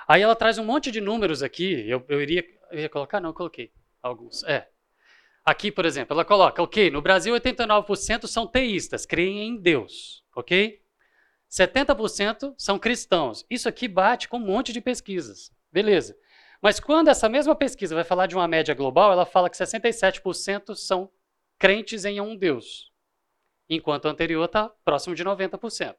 [0.08, 3.30] Aí ela traz um monte de números aqui, eu, eu, iria, eu iria colocar, não,
[3.30, 3.72] eu coloquei
[4.02, 4.44] alguns.
[4.44, 4.68] É,
[5.44, 10.80] Aqui, por exemplo, ela coloca, ok, no Brasil 89% são teístas, creem em Deus, ok?
[11.50, 13.44] 70% são cristãos.
[13.50, 16.16] Isso aqui bate com um monte de pesquisas, beleza.
[16.62, 20.76] Mas quando essa mesma pesquisa vai falar de uma média global, ela fala que 67%
[20.76, 21.10] são
[21.58, 22.91] crentes em um Deus,
[23.76, 25.96] enquanto o anterior está próximo de 90%.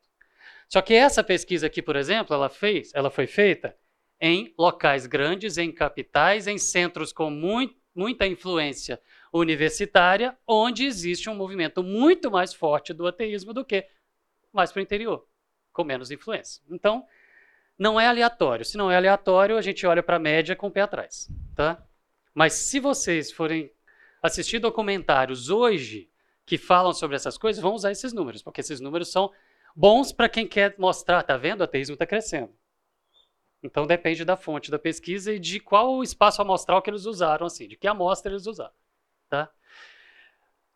[0.68, 3.76] Só que essa pesquisa aqui, por exemplo, ela, fez, ela foi feita
[4.20, 9.00] em locais grandes, em capitais, em centros com muito, muita influência
[9.32, 13.86] universitária, onde existe um movimento muito mais forte do ateísmo do que
[14.52, 15.26] mais para o interior,
[15.72, 16.62] com menos influência.
[16.70, 17.04] Então,
[17.78, 18.64] não é aleatório.
[18.64, 21.28] Se não é aleatório, a gente olha para a média com o pé atrás.
[21.56, 21.82] Tá?
[22.34, 23.72] Mas se vocês forem
[24.22, 26.11] assistir documentários hoje
[26.44, 29.30] que falam sobre essas coisas, vão usar esses números, porque esses números são
[29.74, 31.60] bons para quem quer mostrar, tá vendo?
[31.60, 32.52] O ateísmo está crescendo.
[33.62, 37.68] Então depende da fonte da pesquisa e de qual espaço amostral que eles usaram, assim,
[37.68, 38.72] de que amostra eles usaram.
[39.28, 39.48] Tá?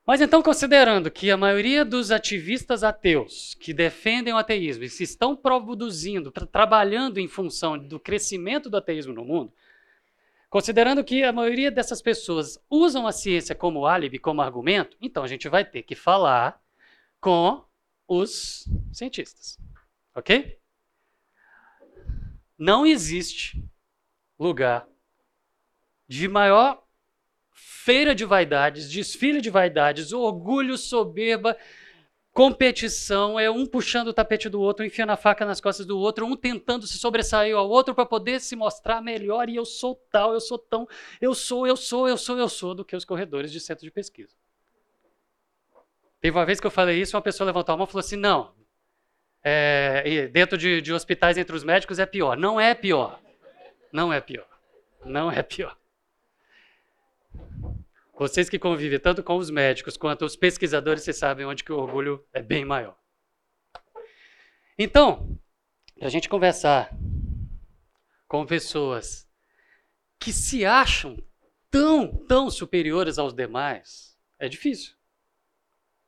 [0.07, 5.03] Mas então, considerando que a maioria dos ativistas ateus que defendem o ateísmo e se
[5.03, 9.53] estão produzindo, trabalhando em função do crescimento do ateísmo no mundo,
[10.57, 15.29] considerando que a maioria dessas pessoas usam a ciência como álibi, como argumento, então a
[15.29, 16.59] gente vai ter que falar
[17.21, 17.63] com
[18.09, 19.59] os cientistas.
[20.15, 20.59] Ok?
[22.57, 23.63] Não existe
[24.39, 24.89] lugar
[26.09, 26.83] de maior
[27.53, 31.55] feira de vaidades, desfile de vaidades, orgulho, soberba,
[32.37, 36.27] competição, é um puxando o tapete do outro, enfiando a faca nas costas do outro,
[36.27, 40.35] um tentando se sobressair ao outro para poder se mostrar melhor e eu sou tal,
[40.35, 40.87] eu sou tão,
[41.19, 43.91] eu sou, eu sou, eu sou, eu sou do que os corredores de centro de
[43.91, 44.37] pesquisa.
[46.21, 48.17] Teve uma vez que eu falei isso, uma pessoa levantou a mão e falou assim:
[48.17, 48.53] não,
[49.43, 52.37] é, dentro de, de hospitais entre os médicos é pior.
[52.37, 53.19] Não é pior.
[53.91, 54.47] Não é pior.
[55.07, 55.75] Não é pior.
[58.19, 61.79] Vocês que convivem tanto com os médicos quanto os pesquisadores, vocês sabem onde que o
[61.79, 62.99] orgulho é bem maior.
[64.79, 65.39] Então,
[65.99, 66.91] para a gente conversar
[68.27, 69.29] com pessoas
[70.19, 71.23] que se acham
[71.71, 74.95] tão, tão superiores aos demais, é difícil.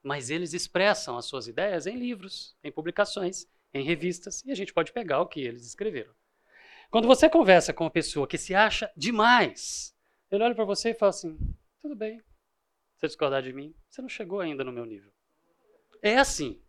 [0.03, 4.73] Mas eles expressam as suas ideias em livros, em publicações, em revistas, e a gente
[4.73, 6.15] pode pegar o que eles escreveram.
[6.91, 9.95] Quando você conversa com uma pessoa que se acha demais,
[10.31, 11.39] ele olha para você e fala assim:
[11.81, 12.23] tudo bem,
[12.97, 15.13] você discordar de mim, você não chegou ainda no meu nível.
[16.03, 16.61] É assim.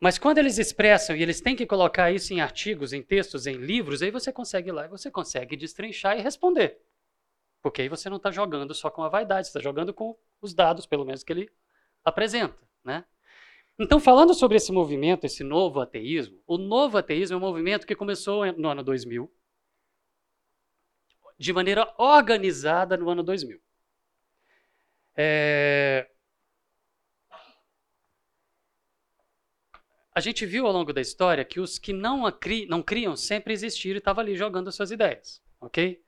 [0.00, 3.56] Mas quando eles expressam e eles têm que colocar isso em artigos, em textos, em
[3.56, 6.78] livros, aí você consegue ir lá e você consegue destrinchar e responder.
[7.62, 10.54] Porque aí você não está jogando só com a vaidade, você está jogando com os
[10.54, 11.50] dados, pelo menos, que ele
[12.04, 12.56] apresenta.
[12.84, 13.04] Né?
[13.78, 17.96] Então, falando sobre esse movimento, esse novo ateísmo, o novo ateísmo é um movimento que
[17.96, 19.30] começou no ano 2000,
[21.38, 23.60] de maneira organizada no ano 2000.
[25.16, 26.08] É,
[30.14, 33.52] a gente viu ao longo da história que os que não, cri, não criam sempre
[33.52, 36.02] existiram e estavam ali jogando as suas ideias, ok?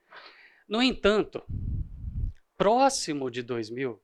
[0.68, 1.42] No entanto,
[2.56, 4.02] próximo de 2000,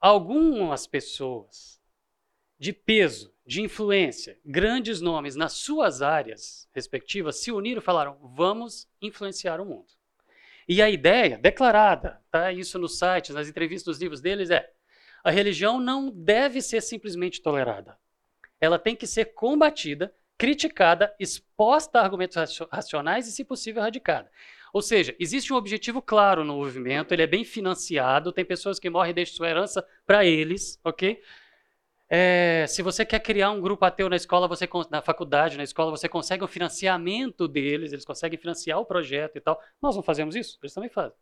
[0.00, 1.81] algumas pessoas
[2.62, 8.88] de peso, de influência, grandes nomes nas suas áreas respectivas se uniram e falaram: vamos
[9.00, 9.92] influenciar o mundo.
[10.68, 12.52] E a ideia declarada, tá?
[12.52, 14.70] Isso nos sites, nas entrevistas, nos livros deles é:
[15.24, 17.98] a religião não deve ser simplesmente tolerada
[18.62, 22.36] ela tem que ser combatida, criticada, exposta a argumentos
[22.70, 24.30] racionais e, se possível, radicada.
[24.72, 28.88] Ou seja, existe um objetivo claro no movimento, ele é bem financiado, tem pessoas que
[28.88, 31.20] morrem e deixam sua herança para eles, ok?
[32.14, 35.90] É, se você quer criar um grupo ateu na escola, você na faculdade, na escola,
[35.90, 39.58] você consegue o financiamento deles, eles conseguem financiar o projeto e tal.
[39.80, 41.16] Nós não fazemos isso, eles também fazem.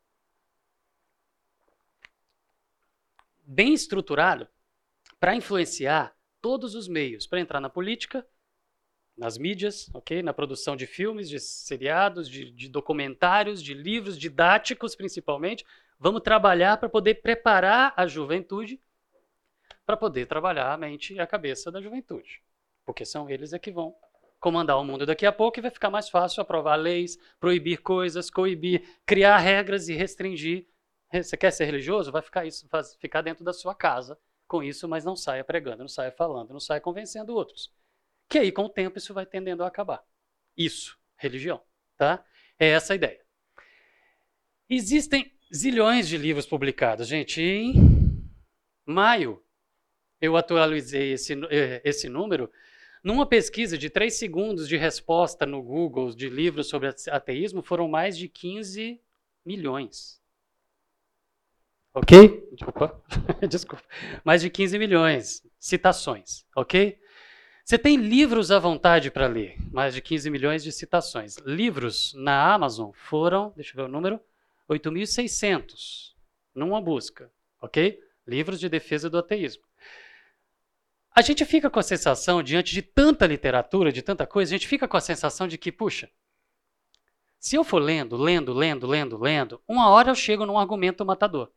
[3.44, 4.48] Bem estruturado
[5.20, 8.26] para influenciar todos os meios para entrar na política,
[9.16, 10.24] nas mídias, ok?
[10.24, 15.64] Na produção de filmes, de seriados, de, de documentários, de livros didáticos, principalmente.
[16.00, 18.81] Vamos trabalhar para poder preparar a juventude
[19.90, 22.40] para poder trabalhar a mente e a cabeça da juventude.
[22.87, 23.92] Porque são eles é que vão
[24.38, 28.31] comandar o mundo daqui a pouco e vai ficar mais fácil aprovar leis, proibir coisas,
[28.31, 30.68] coibir, criar regras e restringir.
[31.12, 32.12] Você quer ser religioso?
[32.12, 35.79] Vai ficar isso, vai ficar dentro da sua casa com isso, mas não saia pregando,
[35.79, 37.74] não saia falando, não saia convencendo outros.
[38.29, 40.05] Que aí, com o tempo, isso vai tendendo a acabar.
[40.57, 41.61] Isso, religião,
[41.96, 42.24] tá?
[42.61, 43.20] É essa a ideia.
[44.68, 47.42] Existem zilhões de livros publicados, gente.
[47.42, 47.74] Em
[48.87, 49.42] maio,
[50.20, 52.50] eu atualizei esse, eh, esse número
[53.02, 58.16] numa pesquisa de 3 segundos de resposta no Google de livros sobre ateísmo, foram mais
[58.16, 59.00] de 15
[59.44, 60.20] milhões.
[61.94, 62.48] Ok?
[62.66, 63.02] Opa,
[63.48, 63.83] desculpa.
[64.22, 66.98] Mais de 15 milhões citações, ok?
[67.64, 71.37] Você tem livros à vontade para ler, mais de 15 milhões de citações.
[71.44, 74.20] Livros na Amazon foram, deixa eu ver o número,
[74.68, 76.14] 8.600
[76.54, 77.30] numa busca,
[77.61, 78.00] ok?
[78.26, 79.62] Livros de defesa do ateísmo.
[81.14, 84.68] A gente fica com a sensação, diante de tanta literatura, de tanta coisa, a gente
[84.68, 86.09] fica com a sensação de que, puxa,
[87.38, 91.51] se eu for lendo, lendo, lendo, lendo, lendo, uma hora eu chego num argumento matador.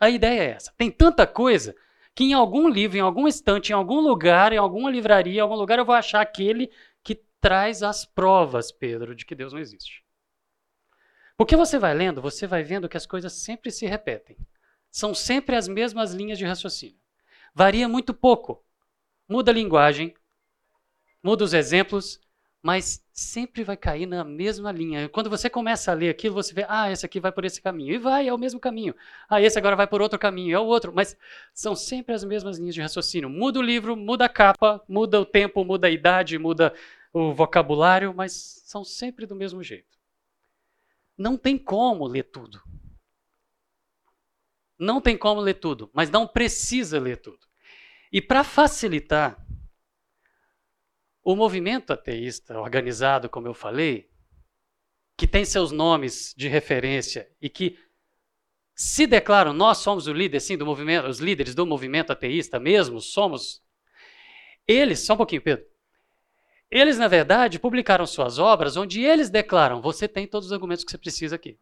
[0.00, 0.74] A ideia é essa.
[0.76, 1.74] Tem tanta coisa
[2.14, 5.54] que em algum livro, em algum estante, em algum lugar, em alguma livraria, em algum
[5.54, 6.70] lugar eu vou achar aquele
[7.04, 10.04] que traz as provas, Pedro, de que Deus não existe.
[11.36, 14.36] Porque você vai lendo, você vai vendo que as coisas sempre se repetem.
[14.90, 16.98] São sempre as mesmas linhas de raciocínio.
[17.54, 18.65] Varia muito pouco.
[19.28, 20.14] Muda a linguagem,
[21.22, 22.20] muda os exemplos,
[22.62, 25.08] mas sempre vai cair na mesma linha.
[25.08, 27.94] Quando você começa a ler aquilo, você vê, ah, esse aqui vai por esse caminho.
[27.94, 28.94] E vai, é o mesmo caminho.
[29.28, 30.92] Ah, esse agora vai por outro caminho, é o outro.
[30.92, 31.16] Mas
[31.54, 33.30] são sempre as mesmas linhas de raciocínio.
[33.30, 36.74] Muda o livro, muda a capa, muda o tempo, muda a idade, muda
[37.12, 39.96] o vocabulário, mas são sempre do mesmo jeito.
[41.16, 42.60] Não tem como ler tudo.
[44.78, 47.45] Não tem como ler tudo, mas não precisa ler tudo.
[48.12, 49.44] E para facilitar,
[51.22, 54.08] o movimento ateísta organizado, como eu falei,
[55.16, 57.78] que tem seus nomes de referência e que
[58.76, 63.00] se declaram, nós somos o líder, sim, do movimento, os líderes do movimento ateísta mesmo,
[63.00, 63.62] somos.
[64.68, 65.64] Eles, só um pouquinho, Pedro.
[66.70, 70.90] Eles, na verdade, publicaram suas obras onde eles declaram: você tem todos os argumentos que
[70.90, 71.58] você precisa aqui.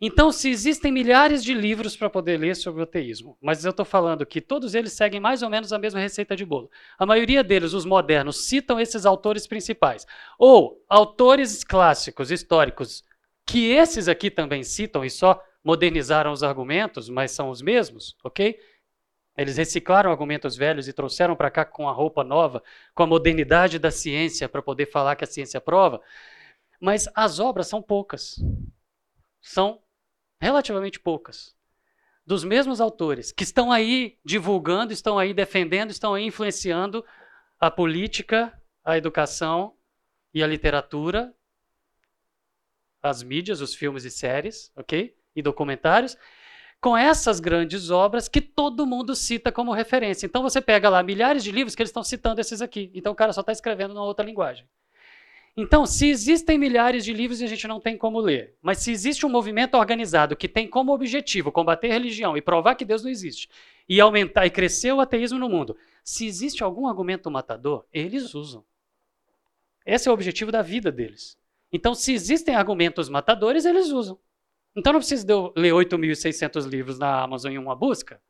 [0.00, 3.84] Então, se existem milhares de livros para poder ler sobre o ateísmo, mas eu estou
[3.84, 6.70] falando que todos eles seguem mais ou menos a mesma receita de bolo.
[6.96, 10.06] A maioria deles, os modernos, citam esses autores principais.
[10.38, 13.02] Ou autores clássicos, históricos,
[13.44, 18.56] que esses aqui também citam e só modernizaram os argumentos, mas são os mesmos, ok?
[19.36, 22.62] Eles reciclaram argumentos velhos e trouxeram para cá com a roupa nova,
[22.94, 26.00] com a modernidade da ciência, para poder falar que a ciência prova.
[26.80, 28.36] Mas as obras são poucas.
[29.40, 29.80] São
[30.40, 31.56] relativamente poucas,
[32.24, 37.04] dos mesmos autores, que estão aí divulgando, estão aí defendendo, estão aí influenciando
[37.58, 38.52] a política,
[38.84, 39.74] a educação
[40.32, 41.34] e a literatura,
[43.02, 45.16] as mídias, os filmes e séries, ok?
[45.34, 46.16] E documentários,
[46.80, 50.26] com essas grandes obras que todo mundo cita como referência.
[50.26, 52.90] Então você pega lá milhares de livros que eles estão citando esses aqui.
[52.94, 54.68] Então o cara só está escrevendo numa outra linguagem.
[55.60, 58.92] Então, se existem milhares de livros e a gente não tem como ler, mas se
[58.92, 63.02] existe um movimento organizado que tem como objetivo combater a religião e provar que Deus
[63.02, 63.48] não existe,
[63.88, 68.64] e aumentar e crescer o ateísmo no mundo, se existe algum argumento matador, eles usam.
[69.84, 71.36] Esse é o objetivo da vida deles.
[71.72, 74.16] Então, se existem argumentos matadores, eles usam.
[74.76, 78.22] Então, não precisa ler 8.600 livros na Amazon em uma busca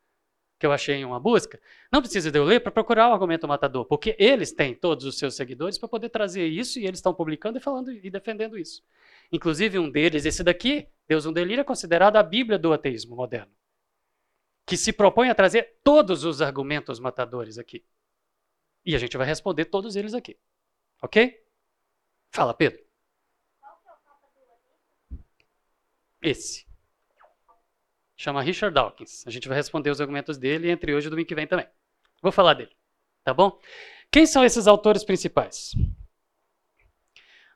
[0.59, 3.47] que eu achei em uma busca, não precisa de eu ler para procurar o argumento
[3.47, 7.15] matador, porque eles têm todos os seus seguidores para poder trazer isso e eles estão
[7.15, 8.83] publicando e falando e defendendo isso.
[9.31, 13.53] Inclusive um deles, esse daqui, Deus um Delírio, é considerado a Bíblia do ateísmo moderno,
[14.67, 17.85] que se propõe a trazer todos os argumentos matadores aqui.
[18.85, 20.37] E a gente vai responder todos eles aqui.
[21.01, 21.41] Ok?
[22.31, 22.83] Fala, Pedro.
[26.21, 26.68] Esse
[28.19, 29.25] chama Richard Dawkins.
[29.27, 31.67] A gente vai responder os argumentos dele entre hoje e domingo que vem também.
[32.21, 32.73] Vou falar dele,
[33.25, 33.59] tá bom?
[34.11, 35.73] Quem são esses autores principais?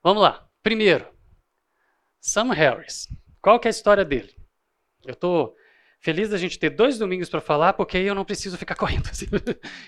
[0.02, 0.48] Vamos lá.
[0.62, 1.06] Primeiro,
[2.20, 3.08] Sam Harris.
[3.40, 4.32] Qual que é a história dele?
[5.04, 5.56] Eu estou
[5.98, 9.08] feliz da gente ter dois domingos para falar, porque aí eu não preciso ficar correndo.
[9.08, 9.26] Assim.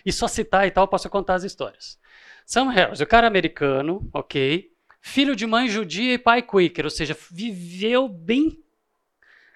[0.04, 2.00] e só citar e tal, posso contar as histórias.
[2.44, 7.16] Sam Harris, o cara americano, ok, filho de mãe judia e pai quaker, ou seja,
[7.30, 8.63] viveu bem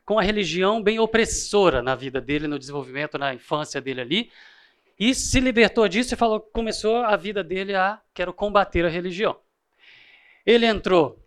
[0.08, 4.32] com a religião bem opressora na vida dele, no desenvolvimento, na infância dele ali.
[4.98, 9.38] E se libertou disso e falou, começou a vida dele a quero combater a religião.
[10.46, 11.22] Ele entrou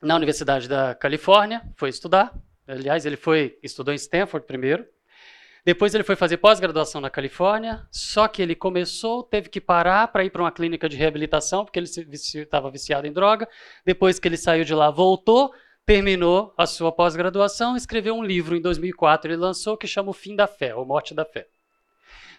[0.00, 2.34] na Universidade da Califórnia, foi estudar.
[2.66, 4.86] Aliás, ele foi estudou em Stanford primeiro.
[5.62, 10.24] Depois ele foi fazer pós-graduação na Califórnia, só que ele começou, teve que parar para
[10.24, 13.46] ir para uma clínica de reabilitação, porque ele estava viciado em droga.
[13.84, 15.52] Depois que ele saiu de lá, voltou,
[15.86, 20.34] terminou a sua pós-graduação, escreveu um livro em 2004, ele lançou que chama O Fim
[20.34, 21.46] da Fé, ou Morte da Fé.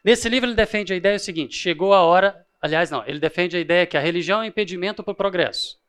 [0.03, 3.59] Nesse livro ele defende a ideia seguinte: chegou a hora, aliás, não, ele defende a
[3.59, 5.79] ideia que a religião é impedimento para o progresso.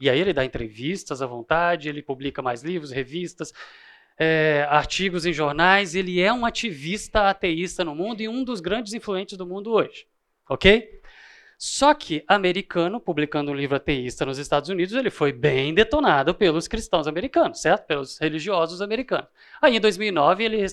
[0.00, 3.52] E aí ele dá entrevistas à vontade, ele publica mais livros, revistas,
[4.18, 8.94] é, artigos em jornais, ele é um ativista ateísta no mundo e um dos grandes
[8.94, 10.06] influentes do mundo hoje.
[10.48, 10.99] Ok?
[11.62, 16.66] Só que americano, publicando um livro ateísta nos Estados Unidos, ele foi bem detonado pelos
[16.66, 17.84] cristãos americanos, certo?
[17.84, 19.28] Pelos religiosos americanos.
[19.60, 20.64] Aí em 2009 ele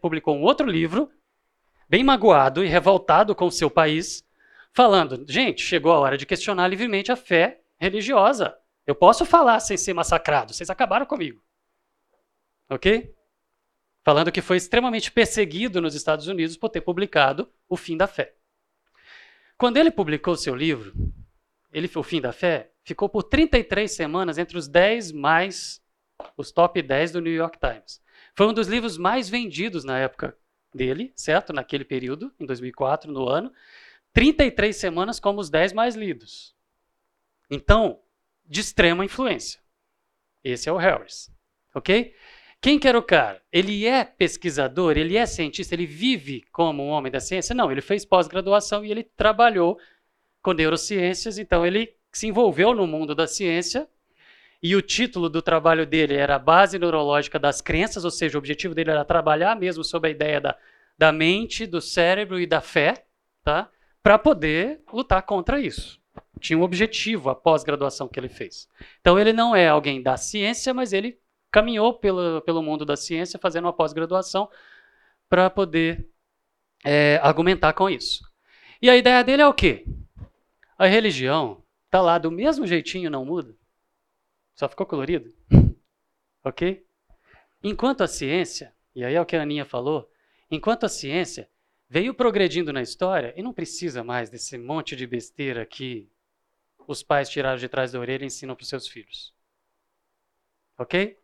[0.00, 1.10] publicou um outro livro,
[1.88, 4.24] bem magoado e revoltado com o seu país,
[4.72, 8.56] falando: gente, chegou a hora de questionar livremente a fé religiosa.
[8.86, 11.42] Eu posso falar sem ser massacrado, vocês acabaram comigo.
[12.70, 13.12] Ok?
[14.04, 18.37] Falando que foi extremamente perseguido nos Estados Unidos por ter publicado O Fim da Fé.
[19.58, 20.94] Quando ele publicou seu livro,
[21.72, 25.82] ele, O Fim da Fé, ficou por 33 semanas entre os 10 mais,
[26.36, 28.00] os top 10 do New York Times.
[28.36, 30.38] Foi um dos livros mais vendidos na época
[30.72, 31.52] dele, certo?
[31.52, 33.52] Naquele período, em 2004, no ano.
[34.12, 36.54] 33 semanas como os 10 mais lidos.
[37.50, 38.00] Então,
[38.46, 39.60] de extrema influência.
[40.44, 41.34] Esse é o Harris,
[41.74, 42.14] ok?
[42.60, 43.40] Quem que era o cara?
[43.52, 47.54] Ele é pesquisador, ele é cientista, ele vive como um homem da ciência?
[47.54, 49.78] Não, ele fez pós-graduação e ele trabalhou
[50.42, 53.88] com neurociências, então ele se envolveu no mundo da ciência.
[54.60, 58.40] E o título do trabalho dele era a Base Neurológica das Crenças, ou seja, o
[58.40, 60.56] objetivo dele era trabalhar mesmo sobre a ideia da,
[60.96, 63.04] da mente, do cérebro e da fé,
[63.44, 63.70] tá?
[64.02, 66.00] para poder lutar contra isso.
[66.40, 68.68] Tinha um objetivo a pós-graduação que ele fez.
[69.00, 71.18] Então ele não é alguém da ciência, mas ele
[71.50, 74.48] caminhou pelo, pelo mundo da ciência fazendo uma pós-graduação
[75.28, 76.08] para poder
[76.84, 78.22] é, argumentar com isso.
[78.80, 79.84] E a ideia dele é o quê?
[80.78, 83.56] A religião está lá do mesmo jeitinho, não muda.
[84.54, 85.32] Só ficou colorido.
[86.44, 86.84] ok?
[87.62, 90.10] Enquanto a ciência, e aí é o que a Aninha falou,
[90.50, 91.48] enquanto a ciência
[91.88, 96.08] veio progredindo na história e não precisa mais desse monte de besteira que
[96.86, 99.34] os pais tiraram de trás da orelha e ensinam para os seus filhos.
[100.78, 101.17] Ok?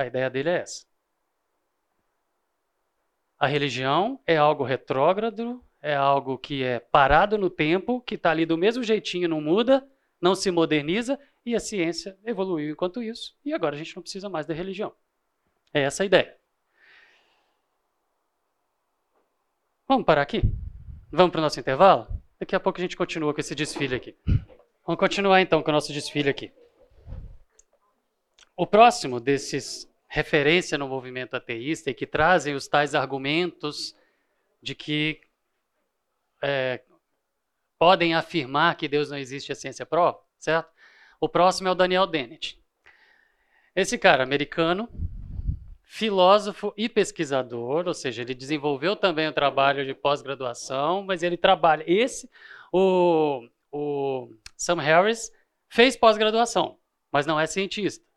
[0.00, 0.86] A ideia dele é essa.
[3.38, 8.46] A religião é algo retrógrado, é algo que é parado no tempo, que está ali
[8.46, 9.86] do mesmo jeitinho, não muda,
[10.18, 14.30] não se moderniza, e a ciência evoluiu enquanto isso, e agora a gente não precisa
[14.30, 14.90] mais da religião.
[15.70, 16.34] É essa a ideia.
[19.86, 20.40] Vamos parar aqui?
[21.12, 22.08] Vamos para o nosso intervalo?
[22.38, 24.16] Daqui a pouco a gente continua com esse desfile aqui.
[24.86, 26.50] Vamos continuar então com o nosso desfile aqui.
[28.56, 33.94] O próximo desses referência no movimento ateísta e que trazem os tais argumentos
[34.60, 35.20] de que
[36.42, 36.82] é,
[37.78, 40.68] podem afirmar que Deus não existe a ciência prova, certo?
[41.20, 42.60] O próximo é o Daniel Dennett.
[43.74, 44.88] Esse cara americano,
[45.84, 51.84] filósofo e pesquisador, ou seja, ele desenvolveu também o trabalho de pós-graduação, mas ele trabalha.
[51.86, 52.28] Esse,
[52.72, 55.30] o, o Sam Harris,
[55.68, 56.80] fez pós-graduação,
[57.12, 58.09] mas não é cientista.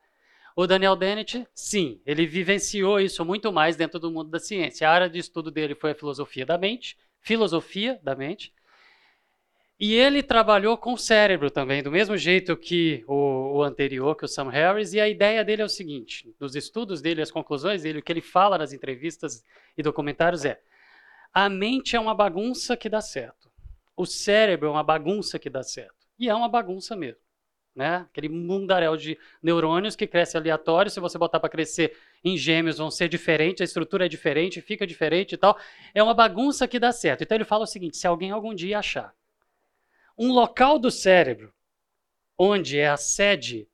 [0.56, 4.88] O Daniel Dennett, sim, ele vivenciou isso muito mais dentro do mundo da ciência.
[4.88, 8.54] A área de estudo dele foi a filosofia da mente, filosofia da mente,
[9.80, 14.26] e ele trabalhou com o cérebro também, do mesmo jeito que o, o, anterior, que
[14.26, 17.82] o Sam Harris, e a ideia dele é o seguinte, dos estudos dele, as conclusões
[17.82, 19.44] dele, o que ele fala nas entrevistas
[19.76, 20.62] e documentários é
[21.34, 23.52] a mente é uma bagunça que dá certo.
[23.98, 25.96] O cérebro é uma bagunça que dá certo.
[26.20, 27.23] E é uma bagunça mesmo.
[27.76, 28.06] Né?
[28.10, 32.92] Aquele mundaréu de neurônios que cresce aleatório, se você botar para crescer em gêmeos vão
[32.92, 35.58] ser diferentes, a estrutura é diferente, fica diferente e tal.
[35.94, 37.24] É uma bagunça que dá certo.
[37.24, 39.16] Então ele fala o seguinte: se alguém algum dia achar
[40.18, 41.54] um local do cérebro
[42.38, 43.68] onde é a sede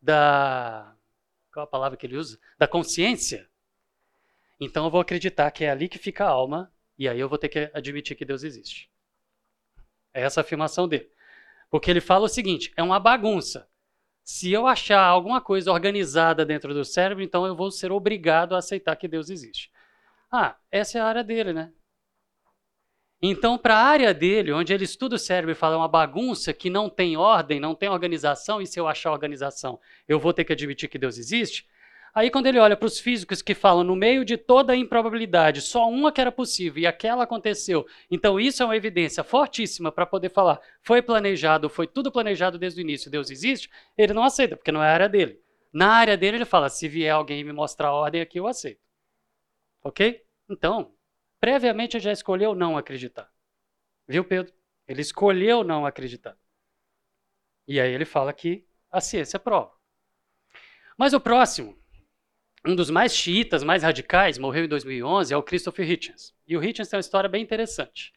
[0.00, 0.94] da.
[1.52, 2.38] Qual a palavra que ele usa?
[2.58, 3.48] Da consciência.
[4.60, 7.38] Então eu vou acreditar que é ali que fica a alma, e aí eu vou
[7.38, 8.90] ter que admitir que Deus existe.
[10.12, 11.10] É essa a afirmação dele.
[11.74, 13.68] Porque ele fala o seguinte: é uma bagunça.
[14.22, 18.58] Se eu achar alguma coisa organizada dentro do cérebro, então eu vou ser obrigado a
[18.58, 19.72] aceitar que Deus existe.
[20.30, 21.72] Ah, essa é a área dele, né?
[23.20, 26.52] Então, para a área dele, onde ele estuda o cérebro e fala é uma bagunça
[26.52, 30.44] que não tem ordem, não tem organização, e se eu achar organização, eu vou ter
[30.44, 31.66] que admitir que Deus existe.
[32.14, 35.60] Aí, quando ele olha para os físicos que falam, no meio de toda a improbabilidade,
[35.60, 40.06] só uma que era possível e aquela aconteceu, então isso é uma evidência fortíssima para
[40.06, 44.56] poder falar, foi planejado, foi tudo planejado desde o início, Deus existe, ele não aceita,
[44.56, 45.40] porque não é a área dele.
[45.72, 48.80] Na área dele, ele fala, se vier alguém me mostrar a ordem aqui, eu aceito.
[49.82, 50.24] Ok?
[50.48, 50.94] Então,
[51.40, 53.28] previamente já escolheu não acreditar.
[54.06, 54.54] Viu, Pedro?
[54.86, 56.38] Ele escolheu não acreditar.
[57.66, 59.72] E aí ele fala que a ciência prova.
[60.96, 61.76] Mas o próximo,
[62.66, 66.32] um dos mais xiitas, mais radicais, morreu em 2011, é o Christopher Hitchens.
[66.46, 68.12] E o Hitchens tem uma história bem interessante.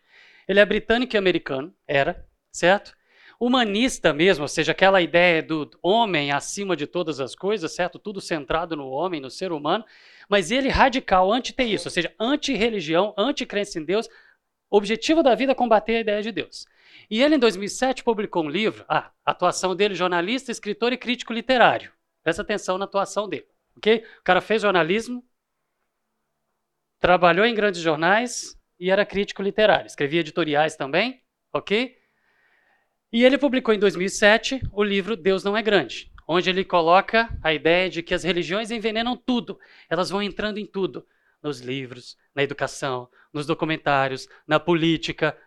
[0.48, 2.96] Ele é britânico e americano, era, certo?
[3.40, 8.00] Humanista mesmo, ou seja, aquela ideia do homem acima de todas as coisas, certo?
[8.00, 9.86] Tudo centrado no homem, no ser humano
[10.28, 14.10] mas ele radical anti-teísta, ou seja, anti-religião, anti-crença em Deus,
[14.70, 16.66] objetivo da vida é combater a ideia de Deus.
[17.10, 21.32] E ele, em 2007, publicou um livro, ah, a atuação dele, jornalista, escritor e crítico
[21.32, 21.92] literário.
[22.22, 24.04] Presta atenção na atuação dele, ok?
[24.20, 25.24] O cara fez jornalismo,
[27.00, 29.88] trabalhou em grandes jornais e era crítico literário.
[29.88, 31.24] Escrevia editoriais também,
[31.54, 31.98] ok?
[33.12, 37.54] E ele publicou em 2007 o livro Deus Não é Grande onde ele coloca a
[37.54, 39.58] ideia de que as religiões envenenam tudo,
[39.90, 41.08] elas vão entrando em tudo,
[41.42, 45.38] nos livros, na educação, nos documentários, na política,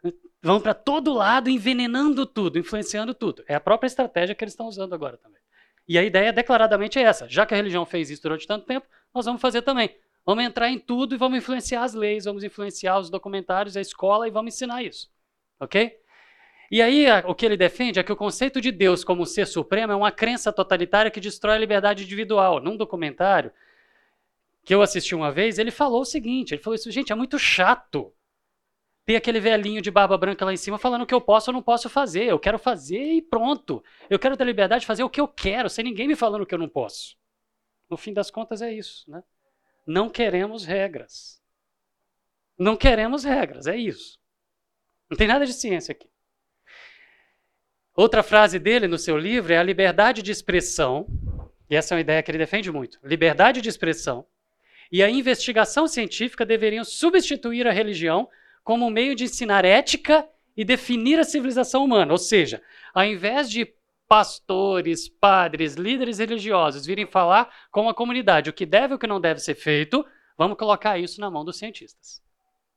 [0.43, 3.45] vão para todo lado envenenando tudo, influenciando tudo.
[3.47, 5.40] É a própria estratégia que eles estão usando agora também.
[5.87, 8.87] E a ideia declaradamente é essa: já que a religião fez isso durante tanto tempo,
[9.15, 9.95] nós vamos fazer também.
[10.25, 14.29] Vamos entrar em tudo e vamos influenciar as leis, vamos influenciar os documentários, a escola
[14.29, 15.11] e vamos ensinar isso.
[15.59, 15.99] Ok?
[16.71, 19.93] E aí, o que ele defende é que o conceito de Deus como ser supremo
[19.93, 22.61] é uma crença totalitária que destrói a liberdade individual.
[22.61, 23.51] Num documentário
[24.65, 27.39] que eu assisti uma vez, ele falou o seguinte: ele falou isso, gente, é muito
[27.39, 28.13] chato
[29.05, 31.63] ter aquele velhinho de barba branca lá em cima falando que eu posso ou não
[31.63, 32.25] posso fazer.
[32.25, 33.83] Eu quero fazer e pronto.
[34.09, 36.55] Eu quero ter liberdade de fazer o que eu quero, sem ninguém me falando que
[36.55, 37.17] eu não posso.
[37.89, 39.23] No fim das contas, é isso, né?
[39.87, 41.43] Não queremos regras.
[42.57, 44.19] Não queremos regras, é isso.
[45.09, 46.09] Não tem nada de ciência aqui.
[47.97, 51.07] Outra frase dele no seu livro é a liberdade de expressão,
[51.69, 53.01] e essa é uma ideia que ele defende muito.
[53.03, 54.27] Liberdade de expressão
[54.93, 58.29] e a investigação científica deveriam substituir a religião
[58.63, 62.13] como um meio de ensinar ética e definir a civilização humana.
[62.13, 62.63] Ou seja,
[62.95, 63.73] ao invés de
[64.09, 69.07] pastores, padres, líderes religiosos virem falar com a comunidade o que deve e o que
[69.07, 70.05] não deve ser feito,
[70.37, 72.21] vamos colocar isso na mão dos cientistas.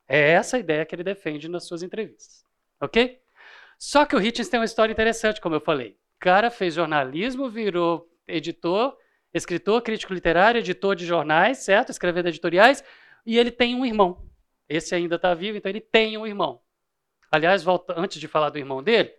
[0.07, 2.45] É essa a ideia que ele defende nas suas entrevistas.
[2.79, 3.19] Ok?
[3.79, 5.91] Só que o Hitchens tem uma história interessante, como eu falei.
[6.15, 8.95] O cara fez jornalismo, virou editor
[9.33, 11.89] escritor, crítico literário, editor de jornais, certo?
[11.89, 12.83] Escrevendo editoriais,
[13.25, 14.21] e ele tem um irmão.
[14.67, 16.61] Esse ainda está vivo, então ele tem um irmão.
[17.31, 19.13] Aliás, volta, antes de falar do irmão dele,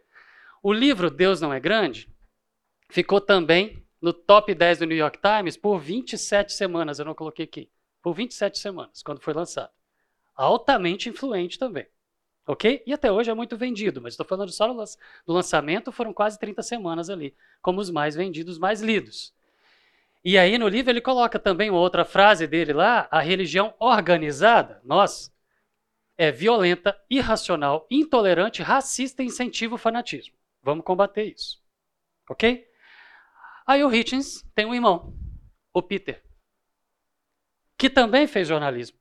[0.63, 2.09] o livro Deus Não é Grande
[2.89, 7.45] ficou também no top 10 do New York Times por 27 semanas, eu não coloquei
[7.45, 7.71] aqui.
[8.03, 9.71] Por 27 semanas, quando foi lançado.
[10.37, 11.87] Altamente influente também.
[12.47, 12.83] Ok?
[12.87, 16.63] E até hoje é muito vendido, mas estou falando só do lançamento, foram quase 30
[16.63, 19.33] semanas ali, como os mais vendidos, mais lidos.
[20.23, 24.81] E aí no livro ele coloca também uma outra frase dele lá, a religião organizada,
[24.85, 25.34] nós,
[26.17, 30.35] é violenta, irracional, intolerante, racista e incentiva o fanatismo.
[30.63, 31.63] Vamos combater isso.
[32.29, 32.67] Ok?
[33.67, 35.15] Aí o Hitchens tem um irmão,
[35.73, 36.23] o Peter,
[37.79, 38.99] que também fez jornalismo,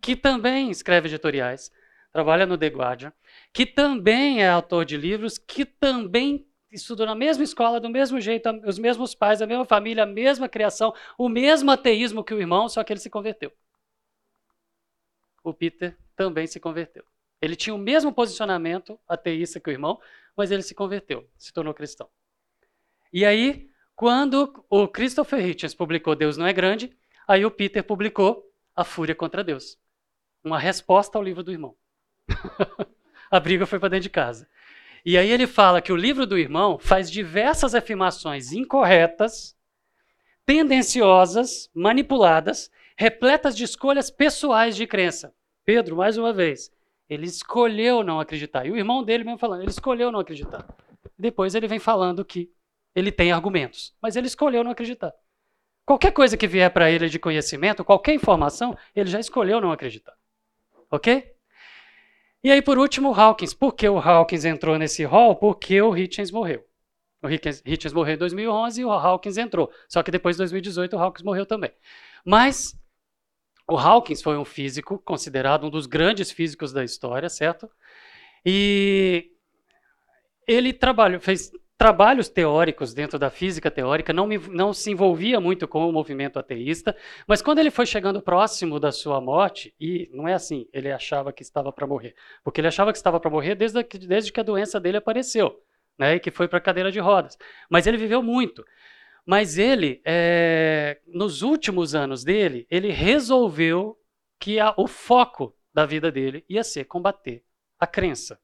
[0.00, 1.70] que também escreve editoriais,
[2.12, 3.12] trabalha no The Guardian,
[3.52, 8.48] que também é autor de livros, que também estudou na mesma escola, do mesmo jeito,
[8.66, 12.68] os mesmos pais, a mesma família, a mesma criação, o mesmo ateísmo que o irmão,
[12.68, 13.52] só que ele se converteu.
[15.48, 17.02] O Peter também se converteu.
[17.40, 19.98] Ele tinha o mesmo posicionamento ateísta que o irmão,
[20.36, 22.08] mas ele se converteu, se tornou cristão.
[23.10, 26.94] E aí, quando o Christopher Hitchens publicou Deus não é grande,
[27.26, 29.78] aí o Peter publicou A Fúria contra Deus.
[30.44, 31.74] Uma resposta ao livro do irmão.
[33.30, 34.46] a briga foi para dentro de casa.
[35.02, 39.56] E aí ele fala que o livro do irmão faz diversas afirmações incorretas,
[40.44, 45.32] tendenciosas, manipuladas, repletas de escolhas pessoais de crença.
[45.68, 46.72] Pedro, mais uma vez,
[47.10, 48.64] ele escolheu não acreditar.
[48.64, 50.66] E o irmão dele mesmo falando, ele escolheu não acreditar.
[51.18, 52.50] Depois ele vem falando que
[52.94, 55.12] ele tem argumentos, mas ele escolheu não acreditar.
[55.84, 60.14] Qualquer coisa que vier para ele de conhecimento, qualquer informação, ele já escolheu não acreditar.
[60.90, 61.34] Ok?
[62.42, 63.52] E aí, por último, o Hawkins.
[63.52, 65.36] Por que o Hawkins entrou nesse hall?
[65.36, 66.66] Porque o Hitchens morreu.
[67.22, 69.70] O Hitchens morreu em 2011 e o Hawkins entrou.
[69.86, 71.72] Só que depois de 2018 o Hawkins morreu também.
[72.24, 72.74] Mas
[73.68, 77.70] o Hawkins foi um físico considerado um dos grandes físicos da história, certo?
[78.44, 79.30] E
[80.46, 85.68] ele trabalhou, fez trabalhos teóricos dentro da física teórica, não, me, não se envolvia muito
[85.68, 86.96] com o movimento ateísta,
[87.26, 91.32] mas quando ele foi chegando próximo da sua morte, e não é assim, ele achava
[91.32, 94.42] que estava para morrer, porque ele achava que estava para morrer desde, desde que a
[94.42, 95.62] doença dele apareceu,
[95.96, 97.36] né, e que foi para a cadeira de rodas.
[97.70, 98.64] Mas ele viveu muito.
[99.28, 104.00] Mas ele, é, nos últimos anos dele, ele resolveu
[104.40, 107.44] que a, o foco da vida dele ia ser combater
[107.78, 108.40] a crença.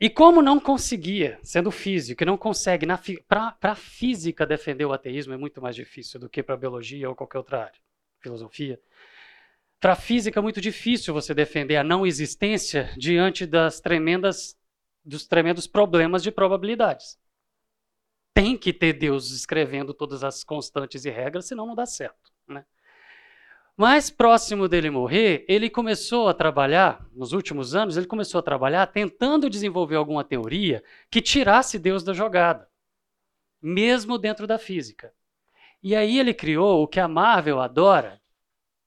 [0.00, 2.86] E como não conseguia, sendo físico, e não consegue,
[3.28, 7.10] para a física defender o ateísmo é muito mais difícil do que para a biologia
[7.10, 7.80] ou qualquer outra área,
[8.20, 8.80] filosofia.
[9.78, 14.56] Para a física é muito difícil você defender a não existência diante das tremendas,
[15.04, 17.20] dos tremendos problemas de probabilidades.
[18.34, 22.32] Tem que ter Deus escrevendo todas as constantes e regras, senão não dá certo.
[22.48, 22.64] Né?
[23.76, 28.86] Mais próximo dele morrer, ele começou a trabalhar, nos últimos anos, ele começou a trabalhar
[28.86, 32.68] tentando desenvolver alguma teoria que tirasse Deus da jogada,
[33.60, 35.12] mesmo dentro da física.
[35.82, 38.20] E aí ele criou o que a Marvel adora,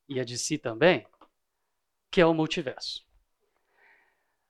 [0.07, 1.05] e a DC também,
[2.11, 3.03] que é o multiverso.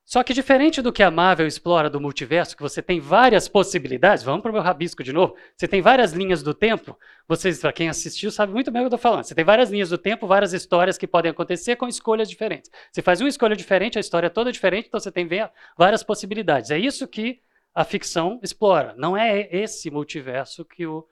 [0.06, 4.24] Só que diferente do que a Marvel explora do multiverso, que você tem várias possibilidades,
[4.24, 6.95] vamos para o meu rabisco de novo, você tem várias linhas do tempo,
[7.28, 9.24] vocês, para quem assistiu, sabe muito bem o que eu estou falando.
[9.24, 12.70] Você tem várias linhas do tempo, várias histórias que podem acontecer com escolhas diferentes.
[12.91, 15.28] Você faz uma escolha diferente, a história é toda diferente, então você tem
[15.76, 16.70] várias possibilidades.
[16.70, 17.41] É isso que
[17.74, 18.93] a ficção explora.
[18.95, 21.08] Não é esse multiverso que o,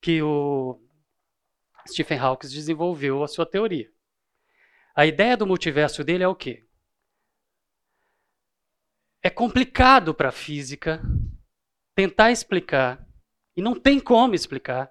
[0.00, 0.80] que o
[1.86, 3.90] Stephen Hawking desenvolveu a sua teoria.
[4.96, 6.64] A ideia do multiverso dele é o quê?
[9.22, 11.02] É complicado para a física
[11.94, 13.04] tentar explicar,
[13.56, 14.90] e não tem como explicar,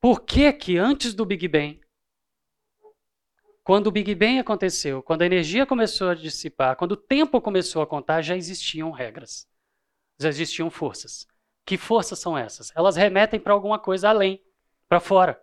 [0.00, 1.80] por que que antes do Big Bang,
[3.62, 7.82] quando o Big Bang aconteceu, quando a energia começou a dissipar, quando o tempo começou
[7.82, 9.46] a contar, já existiam regras,
[10.18, 11.26] já existiam forças.
[11.64, 12.72] Que forças são essas?
[12.74, 14.42] Elas remetem para alguma coisa além,
[14.88, 15.40] para fora.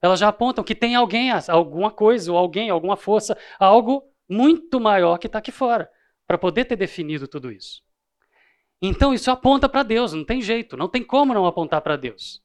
[0.00, 5.18] Elas já apontam que tem alguém, alguma coisa, ou alguém, alguma força, algo muito maior
[5.18, 5.90] que está aqui fora
[6.28, 7.82] para poder ter definido tudo isso.
[8.82, 12.44] Então isso aponta para Deus, não tem jeito, não tem como não apontar para Deus.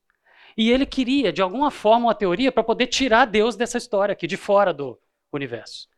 [0.57, 4.25] E ele queria, de alguma forma, uma teoria para poder tirar Deus dessa história aqui,
[4.25, 4.97] de fora do
[5.33, 5.89] universo.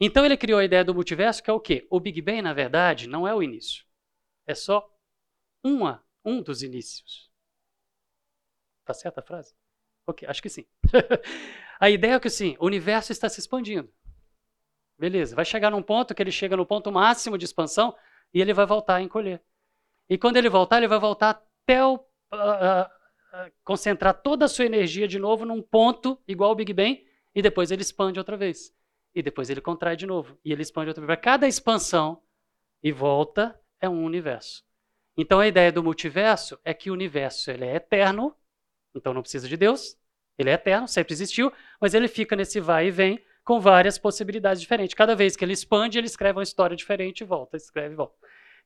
[0.00, 1.86] Então ele criou a ideia do multiverso, que é o quê?
[1.90, 3.84] O Big Bang, na verdade, não é o início.
[4.46, 4.88] É só
[5.62, 7.28] uma, um dos inícios.
[8.84, 9.54] Tá certa a frase?
[10.06, 10.66] Ok, acho que sim.
[11.80, 13.92] a ideia é que sim, o universo está se expandindo.
[14.98, 17.94] Beleza, vai chegar num ponto que ele chega no ponto máximo de expansão
[18.32, 19.42] e ele vai voltar a encolher.
[20.08, 22.00] E quando ele voltar, ele vai voltar até o, uh,
[22.32, 22.90] ah,
[23.64, 27.70] concentrar toda a sua energia de novo num ponto igual ao Big Bang e depois
[27.70, 28.72] ele expande outra vez.
[29.14, 31.18] E depois ele contrai de novo e ele expande outra vez.
[31.20, 32.22] Cada expansão
[32.82, 34.62] e volta é um universo.
[35.16, 38.34] Então a ideia do multiverso é que o universo ele é eterno,
[38.94, 39.96] então não precisa de Deus,
[40.36, 44.60] ele é eterno, sempre existiu, mas ele fica nesse vai e vem com várias possibilidades
[44.60, 44.94] diferentes.
[44.94, 48.14] Cada vez que ele expande, ele escreve uma história diferente e volta, escreve e volta.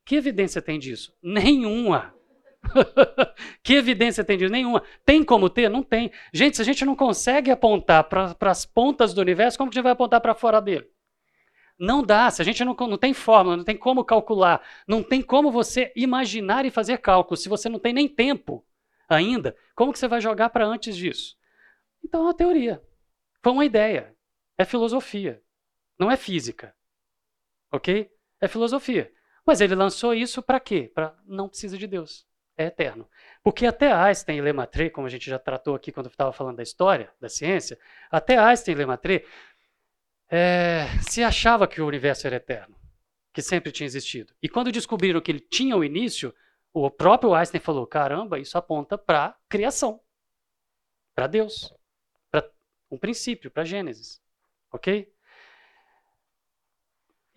[0.04, 1.12] Que evidência tem disso?
[1.22, 2.14] Nenhuma.
[3.62, 4.52] que evidência tem disso?
[4.52, 4.82] Nenhuma.
[5.04, 5.68] Tem como ter?
[5.68, 6.10] Não tem.
[6.32, 9.78] Gente, se a gente não consegue apontar para as pontas do universo, como que a
[9.78, 10.86] gente vai apontar para fora dele?
[11.78, 12.30] Não dá.
[12.30, 15.92] Se a gente não, não tem fórmula, não tem como calcular, não tem como você
[15.94, 18.64] imaginar e fazer cálculos, se você não tem nem tempo
[19.08, 21.36] ainda, como que você vai jogar para antes disso?
[22.04, 22.82] Então é uma teoria.
[23.42, 24.14] Foi uma ideia.
[24.58, 25.40] É filosofia.
[25.98, 26.74] Não é física.
[27.72, 28.10] Ok?
[28.40, 29.12] É filosofia.
[29.46, 30.90] Mas ele lançou isso para quê?
[30.94, 32.26] Para não precisa de Deus.
[32.56, 33.08] É eterno.
[33.42, 36.62] Porque até Einstein e Lemaitre, como a gente já tratou aqui quando estava falando da
[36.62, 37.78] história, da ciência,
[38.10, 39.24] até Einstein e Lemaitre
[40.28, 42.76] é, se achava que o universo era eterno,
[43.32, 44.34] que sempre tinha existido.
[44.42, 46.34] E quando descobriram que ele tinha o início,
[46.72, 50.00] o próprio Einstein falou: caramba, isso aponta para criação,
[51.14, 51.72] para Deus,
[52.30, 52.50] para
[52.90, 54.20] um princípio, para Gênesis.
[54.72, 55.10] Ok?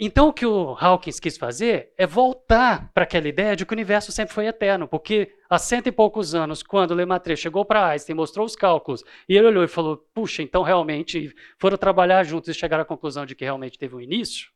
[0.04, 3.76] Então, o que o Hawkins quis fazer é voltar para aquela ideia de que o
[3.76, 8.16] universo sempre foi eterno, porque há cento e poucos anos, quando Lemaitre chegou para Einstein,
[8.16, 12.54] mostrou os cálculos, e ele olhou e falou: puxa, então realmente foram trabalhar juntos e
[12.56, 14.50] chegaram à conclusão de que realmente teve um início.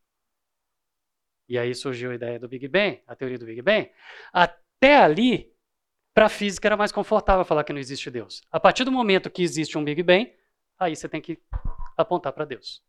[1.47, 3.91] E aí surgiu a ideia do Big Bang, a teoria do Big Bang.
[4.33, 5.53] Até ali,
[6.11, 8.41] para a física era mais confortável falar que não existe Deus.
[8.51, 10.33] A partir do momento que existe um Big Bang,
[10.79, 11.39] aí você tem que
[11.97, 12.83] apontar para Deus,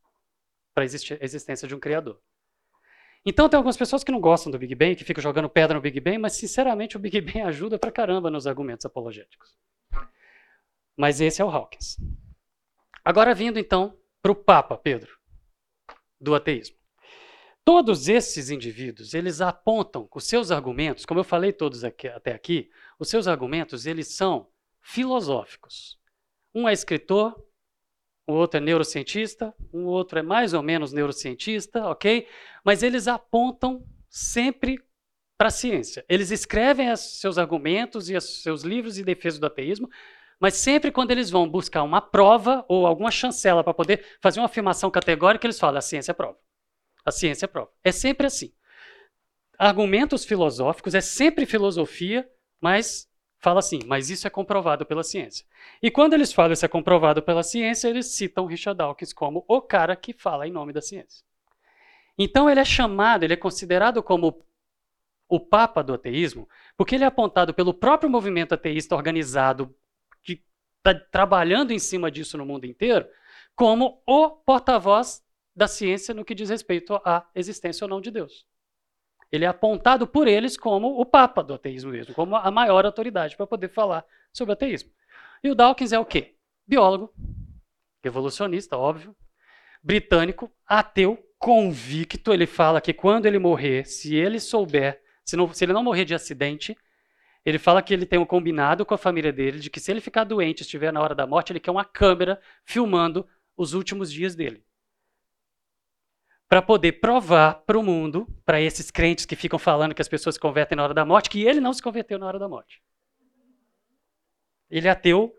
[0.74, 2.20] para a existência de um Criador.
[3.24, 5.80] Então tem algumas pessoas que não gostam do Big Bang, que ficam jogando pedra no
[5.80, 9.56] Big Bang, mas sinceramente o Big Bang ajuda pra caramba nos argumentos apologéticos.
[10.96, 11.96] Mas esse é o Hawkins.
[13.04, 15.16] Agora vindo então para o Papa Pedro,
[16.20, 16.76] do ateísmo.
[17.64, 22.70] Todos esses indivíduos, eles apontam os seus argumentos, como eu falei todos aqui, até aqui,
[22.96, 24.48] os seus argumentos, eles são
[24.80, 25.98] filosóficos.
[26.54, 27.36] Um é escritor,
[28.26, 32.26] o outro é neurocientista, o outro é mais ou menos neurocientista, ok?
[32.64, 34.82] Mas eles apontam sempre
[35.38, 36.04] para a ciência.
[36.08, 39.88] Eles escrevem seus argumentos e seus livros de defesa do ateísmo,
[40.40, 44.46] mas sempre quando eles vão buscar uma prova ou alguma chancela para poder fazer uma
[44.46, 46.38] afirmação categórica, eles falam: a ciência é prova.
[47.04, 47.70] A ciência é prova.
[47.84, 48.52] É sempre assim.
[49.58, 52.28] Argumentos filosóficos é sempre filosofia,
[52.60, 53.08] mas
[53.38, 55.46] fala assim, mas isso é comprovado pela ciência.
[55.82, 59.60] E quando eles falam isso é comprovado pela ciência, eles citam Richard Dawkins como o
[59.60, 61.24] cara que fala em nome da ciência.
[62.18, 64.42] Então ele é chamado, ele é considerado como
[65.28, 69.74] o papa do ateísmo, porque ele é apontado pelo próprio movimento ateísta organizado
[70.22, 70.42] que
[70.78, 73.06] está trabalhando em cima disso no mundo inteiro,
[73.54, 75.22] como o porta-voz
[75.54, 78.46] da ciência no que diz respeito à existência ou não de Deus.
[79.30, 83.36] Ele é apontado por eles como o papa do ateísmo mesmo, como a maior autoridade
[83.36, 84.90] para poder falar sobre ateísmo.
[85.42, 86.36] E o Dawkins é o quê?
[86.66, 87.12] Biólogo,
[88.04, 89.16] evolucionista, óbvio,
[89.82, 92.32] britânico, ateu, convicto.
[92.32, 96.04] Ele fala que quando ele morrer, se ele souber, se, não, se ele não morrer
[96.04, 96.76] de acidente,
[97.44, 100.00] ele fala que ele tem um combinado com a família dele de que se ele
[100.00, 104.34] ficar doente, estiver na hora da morte, ele quer uma câmera filmando os últimos dias
[104.34, 104.65] dele
[106.48, 110.36] para poder provar para o mundo, para esses crentes que ficam falando que as pessoas
[110.36, 112.80] se convertem na hora da morte, que ele não se converteu na hora da morte.
[114.70, 115.32] Ele é ateu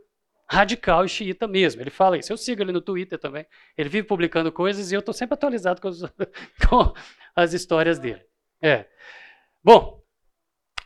[0.49, 1.81] radical e xiita mesmo.
[1.81, 2.31] Ele fala isso.
[2.31, 3.45] Eu sigo ele no Twitter também.
[3.77, 5.89] Ele vive publicando coisas e eu estou sempre atualizado com,
[6.67, 6.93] com,
[7.35, 8.21] as histórias dele.
[8.61, 8.85] É.
[9.63, 10.01] Bom,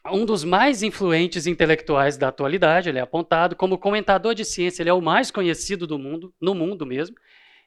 [0.08, 4.90] um dos mais influentes intelectuais da atualidade, ele é apontado como comentador de ciência, ele
[4.90, 7.16] é o mais conhecido do mundo, no mundo mesmo.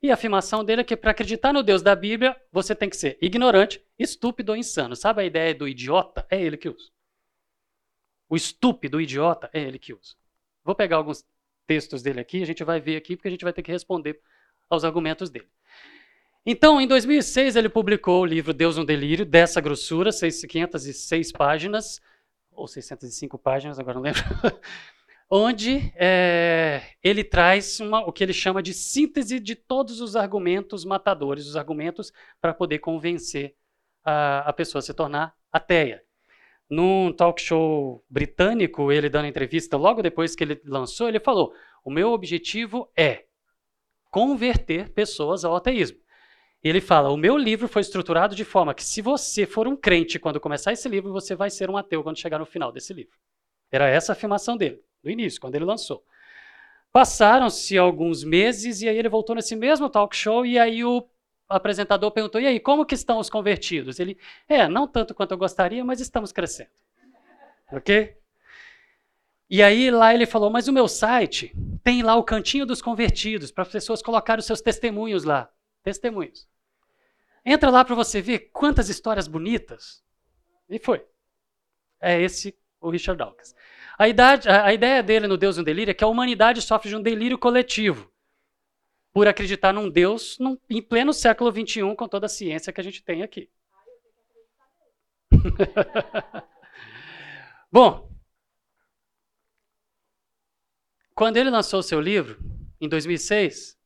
[0.02, 2.96] E a afirmação dele é que para acreditar no Deus da Bíblia, você tem que
[2.96, 4.94] ser ignorante, estúpido ou insano.
[4.94, 6.26] Sabe a ideia do idiota?
[6.30, 6.90] É ele que usa.
[8.28, 10.14] O estúpido, o idiota, é ele que usa.
[10.64, 11.24] Vou pegar alguns
[11.66, 14.20] textos dele aqui, a gente vai ver aqui, porque a gente vai ter que responder
[14.68, 15.48] aos argumentos dele.
[16.46, 22.02] Então, em 2006, ele publicou o livro Deus no Delírio, dessa grossura, 506 páginas,
[22.52, 24.22] ou 605 páginas, agora não lembro.
[25.30, 30.84] onde é, ele traz uma, o que ele chama de síntese de todos os argumentos
[30.84, 33.54] matadores, os argumentos para poder convencer
[34.04, 36.02] a, a, pessoa a se tornar ateia.
[36.68, 41.52] Num talk show britânico, ele dando entrevista logo depois que ele lançou, ele falou:
[41.84, 43.24] O meu objetivo é
[44.10, 45.98] converter pessoas ao ateísmo.
[46.62, 50.18] Ele fala: O meu livro foi estruturado de forma que, se você for um crente
[50.18, 53.16] quando começar esse livro, você vai ser um ateu quando chegar no final desse livro.
[53.70, 56.04] Era essa a afirmação dele no início, quando ele lançou.
[56.92, 61.06] Passaram-se alguns meses e aí ele voltou nesse mesmo talk show e aí o
[61.48, 64.16] apresentador perguntou: "E aí, como que estão os convertidos?" Ele:
[64.48, 66.70] "É, não tanto quanto eu gostaria, mas estamos crescendo."
[67.72, 68.16] OK?
[69.50, 71.52] E aí lá ele falou: "Mas o meu site
[71.82, 75.50] tem lá o cantinho dos convertidos para as pessoas colocarem os seus testemunhos lá,
[75.82, 76.48] testemunhos.
[77.44, 80.02] Entra lá para você ver quantas histórias bonitas."
[80.68, 81.04] E foi.
[82.00, 83.54] É esse o Richard Dawkins.
[83.98, 86.88] A, idade, a, a ideia dele no Deus no Delírio é que a humanidade sofre
[86.88, 88.12] de um delírio coletivo
[89.12, 92.84] por acreditar num Deus num, em pleno século XXI, com toda a ciência que a
[92.84, 93.48] gente tem aqui.
[97.70, 98.10] Bom,
[101.14, 102.38] quando ele lançou seu livro,
[102.80, 103.78] em 2006,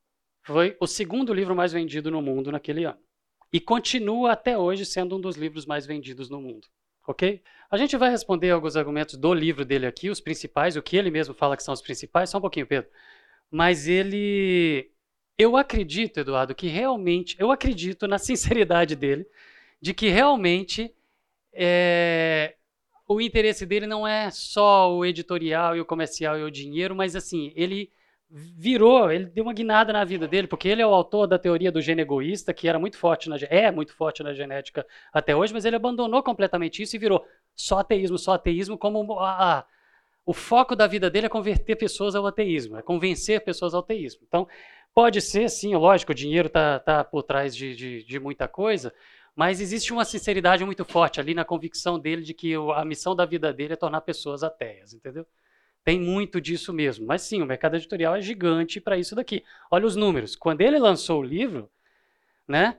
[0.43, 2.99] foi o segundo livro mais vendido no mundo naquele ano.
[3.53, 6.67] E continua até hoje sendo um dos livros mais vendidos no mundo.
[7.09, 7.43] Ok?
[7.71, 11.11] A gente vai responder alguns argumentos do livro dele aqui, os principais, o que ele
[11.11, 12.91] mesmo fala que são os principais, só um pouquinho, Pedro.
[13.51, 14.91] Mas ele.
[15.39, 17.35] Eu acredito, Eduardo, que realmente.
[17.39, 19.27] Eu acredito na sinceridade dele,
[19.81, 20.95] de que realmente
[21.51, 22.57] é,
[23.09, 27.17] o interesse dele não é só o editorial e o comercial e o dinheiro, mas
[27.17, 27.91] assim, ele
[28.31, 31.73] virou, ele deu uma guinada na vida dele, porque ele é o autor da teoria
[31.73, 35.53] do gene egoísta, que era muito forte na, é muito forte na genética até hoje,
[35.55, 37.25] mas ele abandonou completamente isso e virou
[37.55, 39.65] só ateísmo, só ateísmo como a, a,
[40.27, 44.21] o foco da vida dele é converter pessoas ao ateísmo, é convencer pessoas ao ateísmo.
[44.29, 44.47] Então,
[44.95, 48.93] pode ser, sim, lógico, o dinheiro está tá por trás de, de, de muita coisa,
[49.35, 53.25] mas existe uma sinceridade muito forte ali na convicção dele de que a missão da
[53.25, 55.25] vida dele é tornar pessoas ateias, entendeu?
[55.89, 57.07] Tem muito disso mesmo.
[57.07, 59.43] Mas sim, o mercado editorial é gigante para isso daqui.
[59.71, 60.37] Olha os números.
[60.37, 61.71] Quando ele lançou o livro,
[62.47, 62.77] né,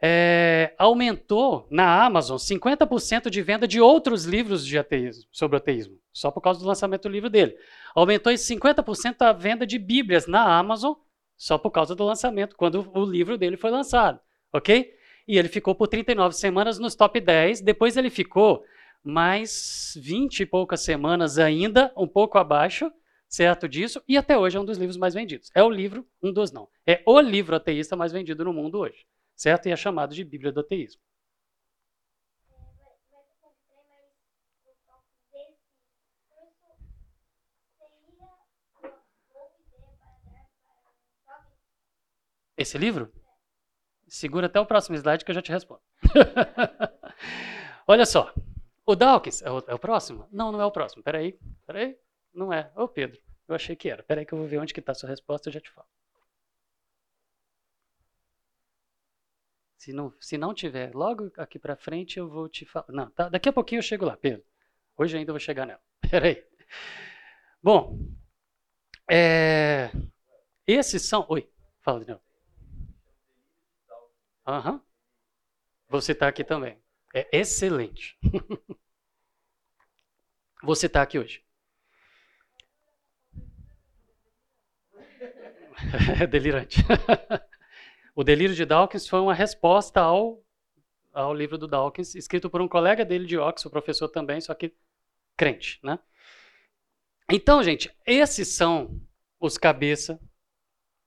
[0.00, 6.30] é, aumentou na Amazon 50% de venda de outros livros de ateísmo, sobre ateísmo, só
[6.30, 7.54] por causa do lançamento do livro dele.
[7.94, 10.94] Aumentou em 50% a venda de Bíblias na Amazon,
[11.36, 14.18] só por causa do lançamento, quando o livro dele foi lançado.
[14.54, 14.90] Ok?
[15.28, 17.60] E ele ficou por 39 semanas nos top 10.
[17.60, 18.64] Depois ele ficou
[19.06, 22.92] mais 20 e poucas semanas ainda, um pouco abaixo,
[23.28, 25.50] certo disso, e até hoje é um dos livros mais vendidos.
[25.54, 29.06] É o livro, um dos não, é o livro ateísta mais vendido no mundo hoje,
[29.34, 29.66] certo?
[29.66, 31.00] E é chamado de Bíblia do Ateísmo.
[42.56, 43.12] Esse livro?
[44.08, 45.80] Segura até o próximo slide que eu já te respondo.
[47.86, 48.32] Olha só,
[48.86, 50.28] o Dawkins é o, é o, próximo?
[50.32, 51.02] Não, não é o próximo.
[51.02, 51.98] Peraí, peraí.
[52.32, 52.70] Não é.
[52.76, 54.02] Ô, Pedro, eu achei que era.
[54.02, 55.88] Peraí que eu vou ver onde que está a sua resposta e já te falo.
[59.76, 62.86] Se não, se não tiver, logo aqui para frente eu vou te falar.
[62.88, 64.44] Não, tá, daqui a pouquinho eu chego lá, Pedro.
[64.96, 65.80] Hoje ainda vou chegar nela.
[66.10, 66.44] Peraí.
[67.62, 67.98] Bom,
[69.10, 69.90] é,
[70.66, 71.26] esses são...
[71.28, 71.48] Oi,
[71.80, 72.22] fala de novo.
[74.46, 74.72] Aham.
[74.72, 74.80] Uhum.
[75.88, 76.78] Você está aqui também.
[77.16, 78.18] É excelente.
[80.62, 81.42] Você está aqui hoje.
[86.20, 86.76] É delirante.
[88.14, 90.44] o delírio de Dawkins foi uma resposta ao,
[91.10, 94.76] ao livro do Dawkins, escrito por um colega dele de Oxford, professor também, só que
[95.38, 95.98] crente, né?
[97.30, 99.00] Então, gente, esses são
[99.40, 100.20] os cabeça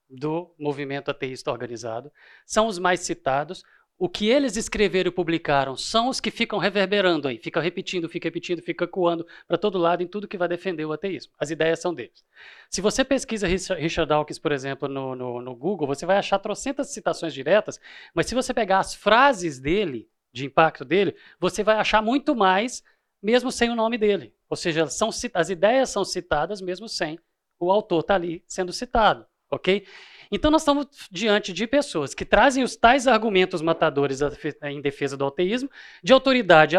[0.08, 2.12] do movimento ateísta organizado,
[2.44, 3.62] são os mais citados
[4.00, 8.28] o que eles escreveram e publicaram são os que ficam reverberando aí, fica repetindo, fica
[8.28, 11.34] repetindo, fica coando para todo lado em tudo que vai defender o ateísmo.
[11.38, 12.24] As ideias são deles.
[12.70, 16.88] Se você pesquisa Richard Dawkins, por exemplo, no, no, no Google, você vai achar trocentas
[16.88, 17.78] citações diretas,
[18.14, 22.82] mas se você pegar as frases dele, de impacto dele, você vai achar muito mais,
[23.22, 24.32] mesmo sem o nome dele.
[24.48, 27.18] Ou seja, são, as ideias são citadas mesmo sem
[27.58, 29.86] o autor estar tá ali sendo citado, ok?
[30.30, 34.20] Então, nós estamos diante de pessoas que trazem os tais argumentos matadores
[34.62, 35.68] em defesa do ateísmo,
[36.02, 36.76] de autoridade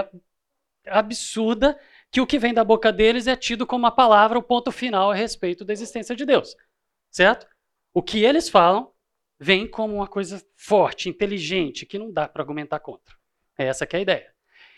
[0.87, 1.77] absurda,
[2.09, 5.11] que o que vem da boca deles é tido como a palavra, o ponto final
[5.11, 6.55] a respeito da existência de Deus.
[7.09, 7.47] Certo?
[7.93, 8.91] O que eles falam
[9.39, 13.15] vem como uma coisa forte, inteligente, que não dá para argumentar contra.
[13.57, 14.33] É essa que é a ideia.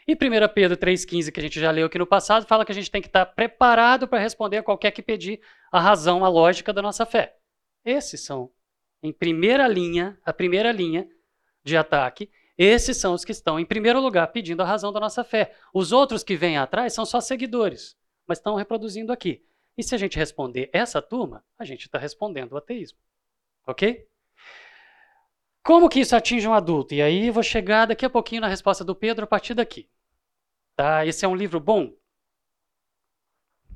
[0.08, 0.18] E 1
[0.54, 3.02] Pedro 3,15, que a gente já leu aqui no passado, fala que a gente tem
[3.02, 7.06] que estar preparado para responder a qualquer que pedir a razão, a lógica da nossa
[7.06, 7.38] fé.
[7.86, 8.52] Esses são
[9.04, 11.08] em primeira linha, a primeira linha
[11.64, 15.24] de ataque, esses são os que estão em primeiro lugar pedindo a razão da nossa
[15.24, 15.54] fé.
[15.74, 17.96] Os outros que vêm atrás são só seguidores,
[18.26, 19.46] mas estão reproduzindo aqui.
[19.78, 22.98] E se a gente responder essa turma, a gente está respondendo o ateísmo.
[23.68, 24.08] Ok?
[25.64, 26.94] Como que isso atinge um adulto?
[26.94, 29.90] E aí vou chegar daqui a pouquinho na resposta do Pedro a partir daqui.
[30.76, 31.06] Tá?
[31.06, 31.94] Esse é um livro bom?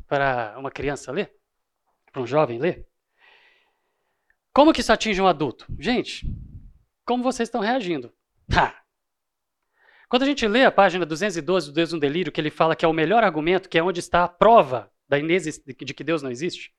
[0.08, 1.36] para uma criança ler?
[2.12, 2.88] Para um jovem ler?
[4.58, 5.68] Como que isso atinge um adulto?
[5.78, 6.26] Gente,
[7.06, 8.12] como vocês estão reagindo?
[8.52, 8.74] Ha!
[10.10, 12.84] Quando a gente lê a página 212 do Deus no Delírio, que ele fala que
[12.84, 16.32] é o melhor argumento, que é onde está a prova da de que Deus não
[16.32, 16.74] existe,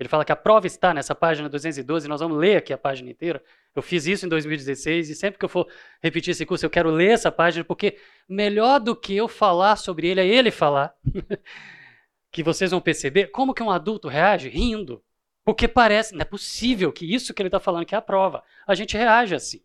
[0.00, 3.10] ele fala que a prova está nessa página 212, nós vamos ler aqui a página
[3.10, 3.44] inteira.
[3.76, 5.68] Eu fiz isso em 2016 e sempre que eu for
[6.02, 10.08] repetir esse curso, eu quero ler essa página, porque melhor do que eu falar sobre
[10.08, 10.94] ele é ele falar.
[12.32, 15.04] que vocês vão perceber como que um adulto reage rindo.
[15.44, 18.44] Porque parece, não é possível que isso que ele está falando que é a prova.
[18.66, 19.64] A gente reage assim.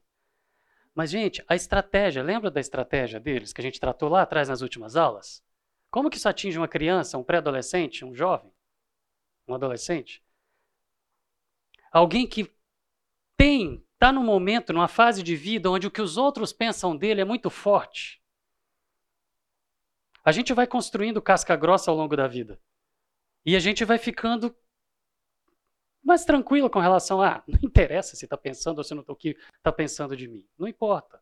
[0.96, 4.62] Mas, gente, a estratégia, lembra da estratégia deles que a gente tratou lá atrás nas
[4.62, 5.44] últimas aulas?
[5.92, 8.52] Como que isso atinge uma criança, um pré-adolescente, um jovem,
[9.48, 10.24] um adolescente?
[11.92, 12.52] Alguém que
[13.38, 17.22] tem, está num momento, numa fase de vida onde o que os outros pensam dele
[17.22, 18.20] é muito forte.
[20.26, 22.60] A gente vai construindo casca grossa ao longo da vida.
[23.46, 24.54] E a gente vai ficando
[26.08, 30.16] mais tranquilo com relação a, não interessa se está pensando ou se não está pensando
[30.16, 30.48] de mim.
[30.58, 31.22] Não importa.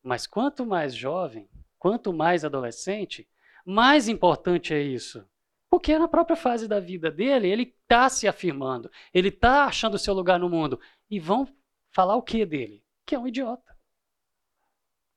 [0.00, 3.28] Mas quanto mais jovem, quanto mais adolescente,
[3.66, 5.28] mais importante é isso.
[5.68, 9.94] Porque é na própria fase da vida dele, ele está se afirmando, ele está achando
[9.94, 10.78] o seu lugar no mundo.
[11.10, 11.48] E vão
[11.90, 12.84] falar o que dele?
[13.04, 13.76] Que é um idiota.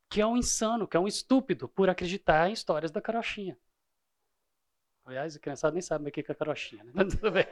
[0.09, 3.55] Que é um insano, que é um estúpido por acreditar em histórias da carochinha.
[5.07, 6.91] Aliás, a criançada nem sabe o que é carochinha, né?
[6.93, 7.45] Mas tudo bem.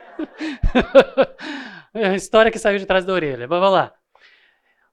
[1.96, 3.48] é a história que saiu de trás da orelha.
[3.48, 3.94] Mas vamos lá.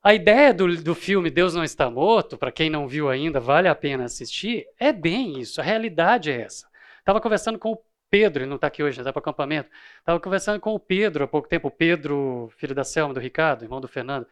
[0.01, 3.67] A ideia do, do filme Deus Não Está Morto, para quem não viu ainda, vale
[3.67, 5.61] a pena assistir, é bem isso.
[5.61, 6.69] A realidade é essa.
[7.01, 9.69] Estava conversando com o Pedro, ele não está aqui hoje, está para o acampamento.
[9.99, 13.65] Estava conversando com o Pedro há pouco tempo, o Pedro, filho da Selma, do Ricardo,
[13.65, 14.27] irmão do Fernando.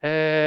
[0.00, 0.41] É,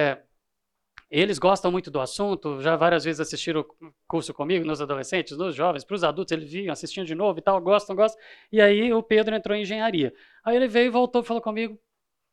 [1.20, 5.56] eles gostam muito do assunto, já várias vezes assistiram o curso comigo, nos adolescentes, nos
[5.56, 8.22] jovens, para os adultos, eles vinham assistindo de novo e tal, gostam, gostam.
[8.52, 10.14] E aí o Pedro entrou em engenharia.
[10.44, 11.80] Aí ele veio e voltou e falou comigo,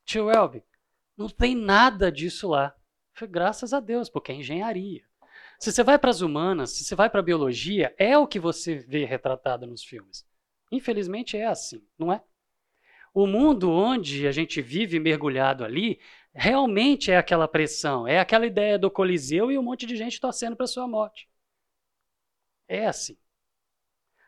[0.04, 0.64] tio Elby,
[1.16, 2.74] não tem nada disso lá.
[3.14, 5.02] Falei, graças a Deus, porque é engenharia.
[5.58, 8.40] Se você vai para as humanas, se você vai para a biologia, é o que
[8.40, 10.26] você vê retratado nos filmes.
[10.72, 12.20] Infelizmente é assim, não é?
[13.14, 16.00] O mundo onde a gente vive mergulhado ali
[16.34, 20.56] realmente é aquela pressão, é aquela ideia do Coliseu e um monte de gente torcendo
[20.56, 21.28] para sua morte.
[22.68, 23.16] É assim.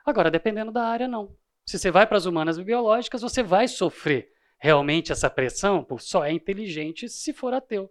[0.05, 1.35] Agora, dependendo da área, não.
[1.65, 6.25] Se você vai para as humanas biológicas, você vai sofrer realmente essa pressão por só
[6.25, 7.91] é inteligente se for ateu.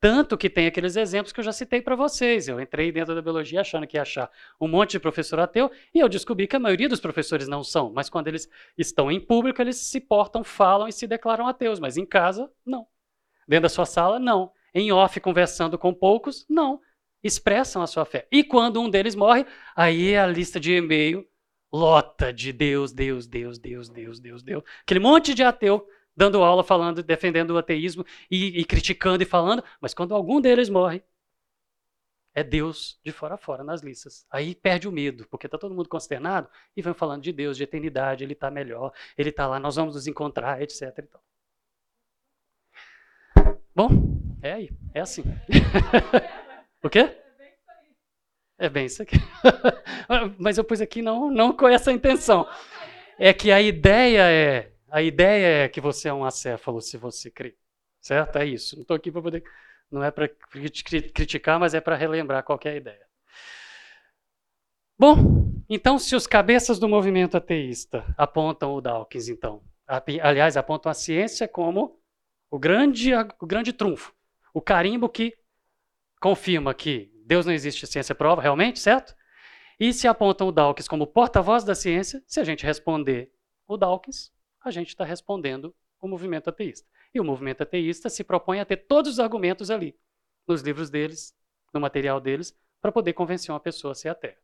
[0.00, 2.48] Tanto que tem aqueles exemplos que eu já citei para vocês.
[2.48, 4.28] Eu entrei dentro da biologia achando que ia achar
[4.60, 7.92] um monte de professor ateu e eu descobri que a maioria dos professores não são.
[7.92, 11.78] Mas quando eles estão em público, eles se portam, falam e se declaram ateus.
[11.78, 12.88] Mas em casa, não.
[13.46, 14.52] Dentro da sua sala, não.
[14.74, 16.80] Em off, conversando com poucos, não.
[17.22, 18.26] Expressam a sua fé.
[18.30, 21.26] E quando um deles morre, aí a lista de e-mail
[21.72, 24.62] lota de Deus, Deus, Deus, Deus, Deus, Deus, Deus.
[24.82, 29.64] Aquele monte de ateu dando aula, falando, defendendo o ateísmo e, e criticando e falando,
[29.80, 31.02] mas quando algum deles morre,
[32.34, 34.26] é Deus de fora a fora nas listas.
[34.30, 37.64] Aí perde o medo, porque está todo mundo consternado e vão falando de Deus, de
[37.64, 40.82] eternidade, ele está melhor, ele está lá, nós vamos nos encontrar, etc.
[40.98, 41.22] E tal.
[43.74, 43.88] Bom,
[44.42, 45.22] é aí, é assim.
[46.84, 47.16] o quê?
[48.58, 49.16] É bem isso aqui.
[50.38, 52.46] Mas eu pus aqui não, não com essa intenção.
[53.18, 57.30] É que a ideia é, a ideia é que você é um acéfalo se você
[57.30, 57.56] crê.
[58.00, 58.36] Certo?
[58.36, 58.76] É isso.
[58.76, 59.42] Não estou aqui para poder,
[59.90, 63.06] não é para criticar, mas é para relembrar qualquer é ideia.
[64.98, 69.62] Bom, então se os cabeças do movimento ateísta apontam o Dawkins, então,
[70.22, 72.01] aliás, apontam a ciência como
[72.52, 74.14] o grande, o grande trunfo.
[74.52, 75.34] O carimbo que
[76.20, 79.14] confirma que Deus não existe, ciência prova, realmente, certo?
[79.80, 83.32] E se apontam o Dawkins como porta-voz da ciência, se a gente responder
[83.66, 84.30] o Dawkins,
[84.62, 86.86] a gente está respondendo o movimento ateísta.
[87.14, 89.98] E o movimento ateísta se propõe a ter todos os argumentos ali,
[90.46, 91.34] nos livros deles,
[91.72, 94.36] no material deles, para poder convencer uma pessoa a ser ateia.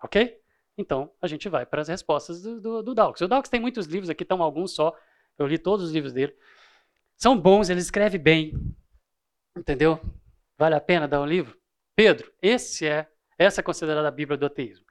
[0.00, 0.40] Ok?
[0.78, 3.22] Então, a gente vai para as respostas do, do, do Dawkins.
[3.22, 4.96] O Dawkins tem muitos livros, aqui estão alguns só,
[5.36, 6.32] eu li todos os livros dele.
[7.22, 8.54] São bons, ele escreve bem.
[9.54, 10.00] Entendeu?
[10.56, 11.60] Vale a pena dar um livro?
[11.94, 14.86] Pedro, esse é, essa é considerada a Bíblia do ateísmo.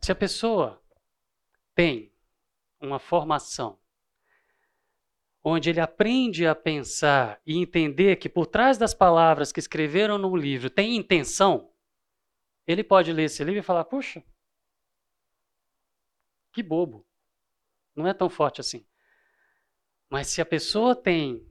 [0.00, 0.80] Se a pessoa
[1.74, 2.14] tem
[2.80, 3.80] uma formação
[5.42, 10.36] onde ele aprende a pensar e entender que por trás das palavras que escreveram no
[10.36, 11.72] livro tem intenção,
[12.64, 14.22] ele pode ler esse livro e falar: puxa,
[16.52, 17.09] que bobo
[17.94, 18.84] não é tão forte assim.
[20.08, 21.44] Mas se a pessoa tem,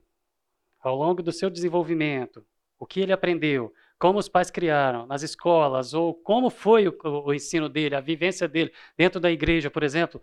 [0.81, 2.45] ao longo do seu desenvolvimento,
[2.77, 7.33] o que ele aprendeu, como os pais criaram, nas escolas, ou como foi o, o
[7.33, 10.21] ensino dele, a vivência dele dentro da igreja, por exemplo,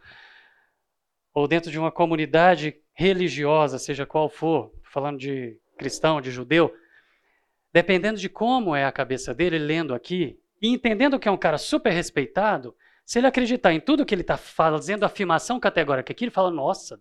[1.34, 6.74] ou dentro de uma comunidade religiosa, seja qual for, falando de cristão, de judeu,
[7.72, 11.58] dependendo de como é a cabeça dele, lendo aqui, e entendendo que é um cara
[11.58, 12.74] super respeitado,
[13.06, 17.00] se ele acreditar em tudo que ele está fazendo, afirmação categórica aqui, ele fala: nossa,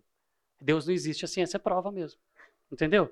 [0.62, 2.20] Deus não existe, a ciência é prova mesmo.
[2.72, 3.12] Entendeu?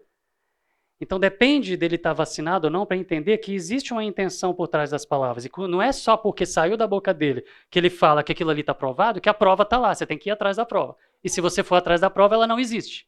[1.02, 4.68] Então depende dele estar tá vacinado ou não para entender que existe uma intenção por
[4.68, 5.44] trás das palavras.
[5.44, 8.62] E não é só porque saiu da boca dele que ele fala que aquilo ali
[8.62, 9.94] está provado, que a prova está lá.
[9.94, 10.96] Você tem que ir atrás da prova.
[11.24, 13.08] E se você for atrás da prova, ela não existe.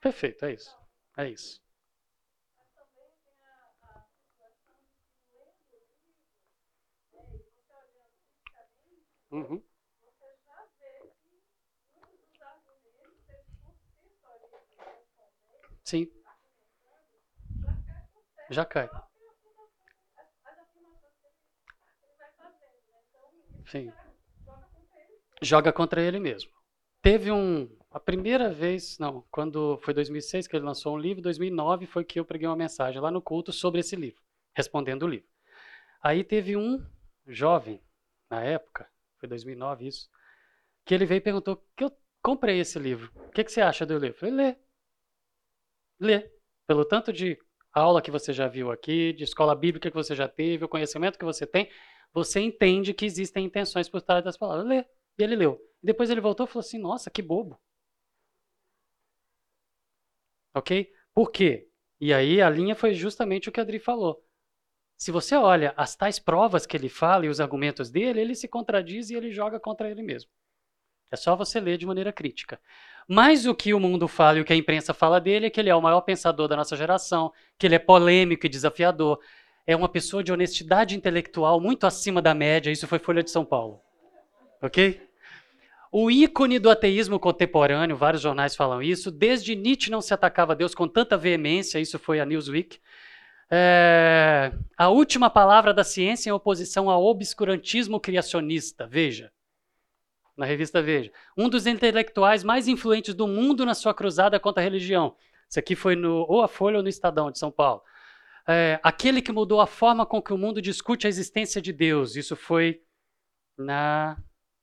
[0.00, 0.74] Perfeito, é isso.
[1.18, 1.65] É isso.
[9.36, 9.62] Uhum.
[15.84, 16.10] Sim.
[18.48, 18.88] Já cai.
[23.66, 23.92] Sim.
[25.42, 26.50] Joga contra ele mesmo.
[27.02, 27.68] Teve um.
[27.90, 32.18] A primeira vez, não, quando foi 2006 que ele lançou um livro, 2009 foi que
[32.18, 34.22] eu preguei uma mensagem lá no culto sobre esse livro,
[34.54, 35.28] respondendo o livro.
[36.02, 36.82] Aí teve um
[37.26, 37.82] jovem,
[38.30, 38.88] na época,
[39.18, 40.08] foi 2009 isso,
[40.84, 41.92] que ele veio e perguntou que eu
[42.22, 43.10] comprei esse livro.
[43.14, 44.16] O que, que você acha do livro?
[44.16, 44.56] Eu falei, lê.
[46.00, 46.30] Lê.
[46.66, 47.38] Pelo tanto de
[47.72, 51.18] aula que você já viu aqui, de escola bíblica que você já teve, o conhecimento
[51.18, 51.70] que você tem,
[52.12, 54.66] você entende que existem intenções por trás das palavras.
[54.66, 54.84] Lê.
[55.18, 55.60] E ele leu.
[55.82, 57.60] Depois ele voltou e falou assim: Nossa, que bobo.
[60.54, 60.90] Ok?
[61.14, 61.68] Por quê?
[62.00, 64.25] E aí a linha foi justamente o que a Adri falou.
[64.96, 68.48] Se você olha as tais provas que ele fala e os argumentos dele, ele se
[68.48, 70.30] contradiz e ele joga contra ele mesmo.
[71.10, 72.58] É só você ler de maneira crítica.
[73.08, 75.60] Mas o que o mundo fala e o que a imprensa fala dele é que
[75.60, 79.20] ele é o maior pensador da nossa geração, que ele é polêmico e desafiador,
[79.66, 82.70] é uma pessoa de honestidade intelectual muito acima da média.
[82.70, 83.80] Isso foi Folha de São Paulo.
[84.62, 85.00] Ok?
[85.92, 90.56] O ícone do ateísmo contemporâneo, vários jornais falam isso, desde Nietzsche não se atacava a
[90.56, 92.80] Deus com tanta veemência, isso foi a Newsweek.
[93.50, 99.32] É, a última palavra da ciência em oposição ao obscurantismo criacionista, veja,
[100.36, 101.10] na revista Veja.
[101.36, 105.16] Um dos intelectuais mais influentes do mundo na sua cruzada contra a religião.
[105.48, 107.82] Isso aqui foi no, ou a Folha ou no Estadão de São Paulo.
[108.46, 112.16] É, aquele que mudou a forma com que o mundo discute a existência de Deus.
[112.16, 112.82] Isso foi
[113.56, 114.18] na,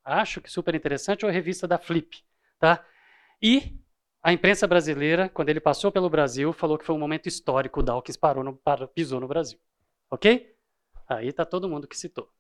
[0.06, 2.24] acho que super interessante, ou a revista da Flip.
[2.60, 2.86] Tá?
[3.42, 3.76] E
[4.24, 7.84] a imprensa brasileira, quando ele passou pelo Brasil, falou que foi um momento histórico, o
[7.84, 9.60] Dawkins parou no, parou, pisou no Brasil.
[10.10, 10.56] Ok?
[11.10, 12.32] Aí está todo mundo que citou.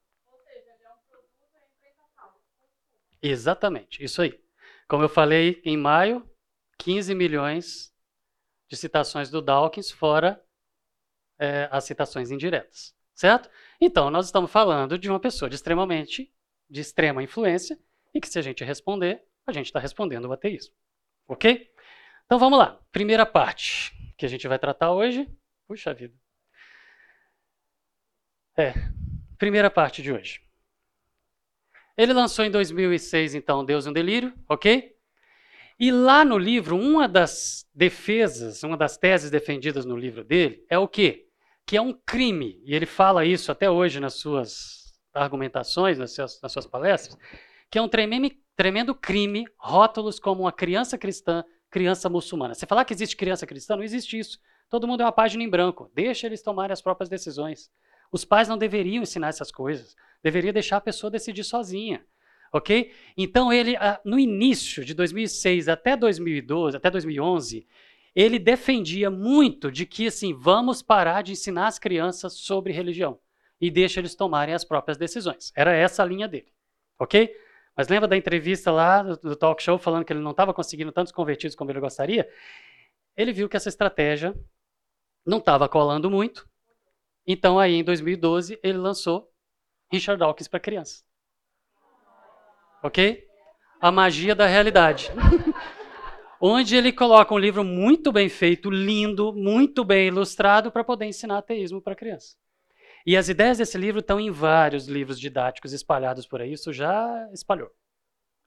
[3.21, 4.41] Exatamente, isso aí.
[4.87, 6.25] Como eu falei, em maio,
[6.77, 7.93] 15 milhões
[8.69, 10.41] de citações do Dawkins, fora
[11.37, 12.95] é, as citações indiretas.
[13.13, 13.49] Certo?
[13.79, 16.33] Então, nós estamos falando de uma pessoa de extremamente,
[16.69, 17.77] de extrema influência,
[18.13, 20.73] e que se a gente responder, a gente está respondendo o ateísmo.
[21.27, 21.72] Ok?
[22.33, 22.79] Então vamos lá.
[22.91, 25.29] Primeira parte que a gente vai tratar hoje.
[25.67, 26.15] Puxa vida.
[28.57, 28.73] É,
[29.37, 30.41] primeira parte de hoje.
[31.95, 34.95] Ele lançou em 2006, então, Deus e um Delírio, ok?
[35.79, 40.79] E lá no livro, uma das defesas, uma das teses defendidas no livro dele é
[40.79, 41.27] o quê?
[41.67, 46.41] Que é um crime, e ele fala isso até hoje nas suas argumentações, nas suas,
[46.41, 47.15] nas suas palestras,
[47.69, 52.53] que é um tremendo, tremendo crime rótulos como uma criança cristã criança muçulmana.
[52.53, 54.39] Você falar que existe criança cristã, não existe isso.
[54.69, 55.89] Todo mundo é uma página em branco.
[55.95, 57.71] Deixa eles tomarem as próprias decisões.
[58.11, 59.95] Os pais não deveriam ensinar essas coisas.
[60.21, 62.05] Deveria deixar a pessoa decidir sozinha.
[62.53, 62.93] Ok?
[63.17, 63.73] Então ele,
[64.05, 67.67] no início de 2006 até 2012, até 2011,
[68.15, 73.17] ele defendia muito de que assim, vamos parar de ensinar as crianças sobre religião
[73.59, 75.51] e deixa eles tomarem as próprias decisões.
[75.55, 76.53] Era essa a linha dele.
[76.99, 77.35] Ok?
[77.75, 81.11] Mas lembra da entrevista lá do, talk show falando que ele não estava conseguindo tantos
[81.11, 82.29] convertidos como ele gostaria?
[83.17, 84.35] Ele viu que essa estratégia
[85.25, 86.47] não estava colando muito.
[87.25, 89.31] Então, aí em 2012, ele lançou
[89.91, 91.05] Richard Dawkins para crianças.
[92.83, 93.25] Ok?
[93.79, 95.09] A magia da realidade.
[96.39, 101.37] Onde ele coloca um livro muito bem feito, lindo, muito bem ilustrado para poder ensinar
[101.37, 102.35] ateísmo para criança.
[103.05, 107.29] E as ideias desse livro estão em vários livros didáticos espalhados por aí, isso já
[107.33, 107.71] espalhou.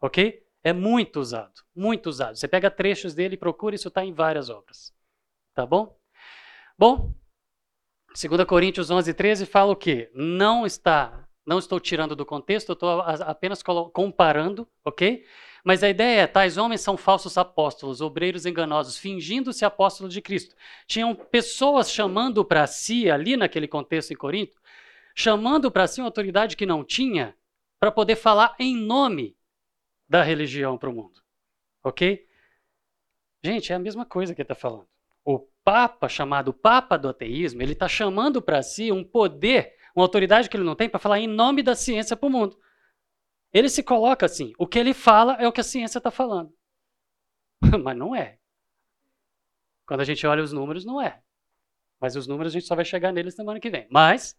[0.00, 0.42] Ok?
[0.64, 2.36] É muito usado, muito usado.
[2.36, 4.92] Você pega trechos dele e procura, isso está em várias obras.
[5.54, 5.98] Tá bom?
[6.78, 7.14] Bom,
[8.08, 10.10] 2 Coríntios 11, 13 fala o quê?
[10.14, 15.24] Não está, não estou tirando do contexto, estou apenas comparando, ok?
[15.66, 20.54] Mas a ideia é: tais homens são falsos apóstolos, obreiros enganosos, fingindo-se apóstolos de Cristo.
[20.86, 24.60] Tinham pessoas chamando para si, ali naquele contexto em Corinto,
[25.12, 27.34] chamando para si uma autoridade que não tinha,
[27.80, 29.36] para poder falar em nome
[30.08, 31.20] da religião para o mundo.
[31.82, 32.24] Ok?
[33.42, 34.86] Gente, é a mesma coisa que ele está falando.
[35.24, 40.48] O Papa, chamado Papa do ateísmo, ele está chamando para si um poder, uma autoridade
[40.48, 42.56] que ele não tem, para falar em nome da ciência para o mundo.
[43.56, 46.54] Ele se coloca assim: o que ele fala é o que a ciência está falando.
[47.82, 48.38] Mas não é.
[49.86, 51.22] Quando a gente olha os números, não é.
[51.98, 53.86] Mas os números a gente só vai chegar neles semana que vem.
[53.90, 54.38] Mas,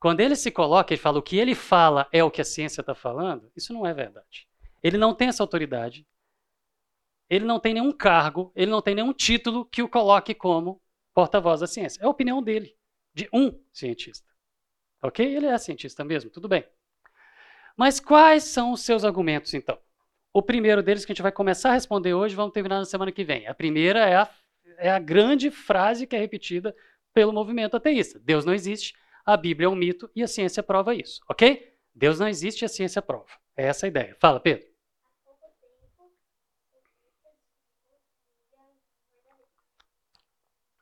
[0.00, 2.80] quando ele se coloca e fala o que ele fala é o que a ciência
[2.80, 4.48] está falando, isso não é verdade.
[4.82, 6.04] Ele não tem essa autoridade.
[7.28, 10.82] Ele não tem nenhum cargo, ele não tem nenhum título que o coloque como
[11.14, 12.02] porta-voz da ciência.
[12.02, 12.76] É a opinião dele,
[13.14, 14.28] de um cientista.
[15.00, 15.24] Ok?
[15.24, 16.66] Ele é cientista mesmo, tudo bem.
[17.80, 19.78] Mas quais são os seus argumentos, então?
[20.34, 23.10] O primeiro deles que a gente vai começar a responder hoje, vamos terminar na semana
[23.10, 23.46] que vem.
[23.46, 24.30] A primeira é a,
[24.76, 26.76] é a grande frase que é repetida
[27.14, 28.94] pelo movimento ateísta: Deus não existe,
[29.24, 31.74] a Bíblia é um mito e a ciência prova isso, ok?
[31.94, 33.30] Deus não existe e a ciência prova.
[33.56, 34.14] É essa a ideia.
[34.20, 34.68] Fala, Pedro.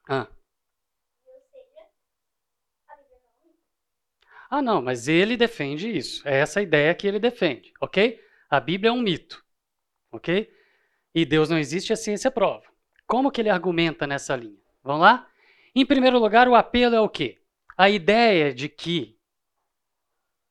[0.08, 0.26] Ah.
[4.50, 6.26] Ah, não, mas ele defende isso.
[6.26, 8.20] É essa ideia que ele defende, ok?
[8.48, 9.44] A Bíblia é um mito,
[10.10, 10.50] ok?
[11.14, 12.64] E Deus não existe, a ciência prova.
[13.06, 14.58] Como que ele argumenta nessa linha?
[14.82, 15.28] Vamos lá?
[15.74, 17.38] Em primeiro lugar, o apelo é o quê?
[17.76, 19.18] A ideia de que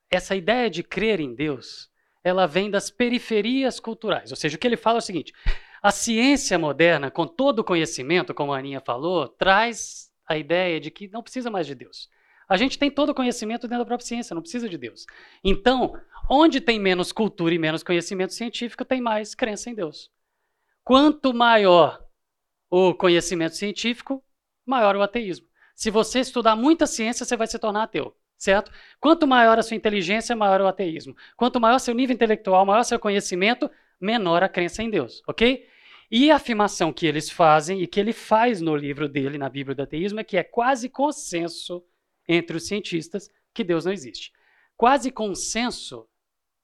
[0.10, 1.90] essa ideia de crer em Deus,
[2.24, 4.32] ela vem das periferias culturais.
[4.32, 5.34] Ou seja, o que ele fala é o seguinte:
[5.82, 10.92] a ciência moderna, com todo o conhecimento, como a Aninha falou, traz a ideia de
[10.92, 12.10] que não precisa mais de Deus.
[12.48, 15.06] A gente tem todo o conhecimento dentro da própria ciência, não precisa de Deus.
[15.44, 15.94] Então,
[16.30, 20.10] onde tem menos cultura e menos conhecimento científico, tem mais crença em Deus.
[20.84, 22.02] Quanto maior
[22.70, 24.24] o conhecimento científico,
[24.66, 25.48] maior o ateísmo.
[25.76, 28.72] Se você estudar muita ciência, você vai se tornar ateu, certo?
[29.00, 31.16] Quanto maior a sua inteligência, maior o ateísmo.
[31.36, 33.70] Quanto maior seu nível intelectual, maior seu conhecimento,
[34.00, 35.68] menor a crença em Deus, ok?
[36.10, 39.76] E a afirmação que eles fazem e que ele faz no livro dele, na Bíblia
[39.76, 41.84] do Ateísmo, é que é quase consenso
[42.28, 44.32] entre os cientistas que Deus não existe.
[44.76, 46.08] Quase consenso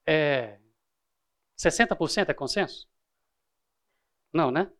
[0.06, 0.60] é
[1.57, 2.88] 60% é consenso?
[4.31, 4.72] Não, né?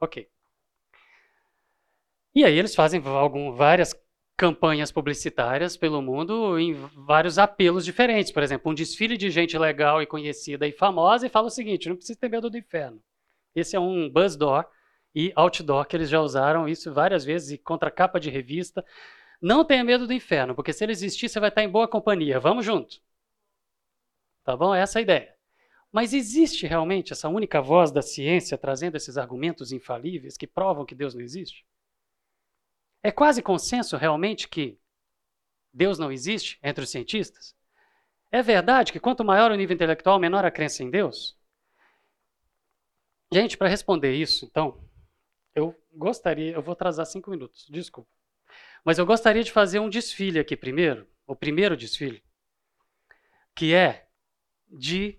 [0.00, 0.28] Ok.
[2.34, 3.94] E aí eles fazem algum, várias
[4.36, 8.32] campanhas publicitárias pelo mundo em vários apelos diferentes.
[8.32, 11.88] Por exemplo, um desfile de gente legal e conhecida e famosa e fala o seguinte:
[11.88, 13.02] não precisa ter medo do inferno.
[13.54, 14.64] Esse é um buzz door
[15.14, 18.84] e outdoor que eles já usaram isso várias vezes e contra capa de revista.
[19.40, 22.38] Não tenha medo do inferno, porque se ele existir, você vai estar em boa companhia.
[22.38, 23.00] Vamos junto.
[24.44, 24.74] Tá bom?
[24.74, 25.34] Essa é a ideia.
[25.90, 30.94] Mas existe realmente essa única voz da ciência trazendo esses argumentos infalíveis que provam que
[30.94, 31.66] Deus não existe?
[33.02, 34.78] É quase consenso realmente que
[35.72, 37.56] Deus não existe entre os cientistas?
[38.30, 41.36] É verdade que quanto maior o nível intelectual, menor a crença em Deus?
[43.32, 44.80] Gente, para responder isso, então,
[45.54, 48.10] eu gostaria, eu vou atrasar cinco minutos, desculpa.
[48.84, 52.22] Mas eu gostaria de fazer um desfile aqui primeiro, o primeiro desfile,
[53.54, 54.08] que é
[54.68, 55.18] de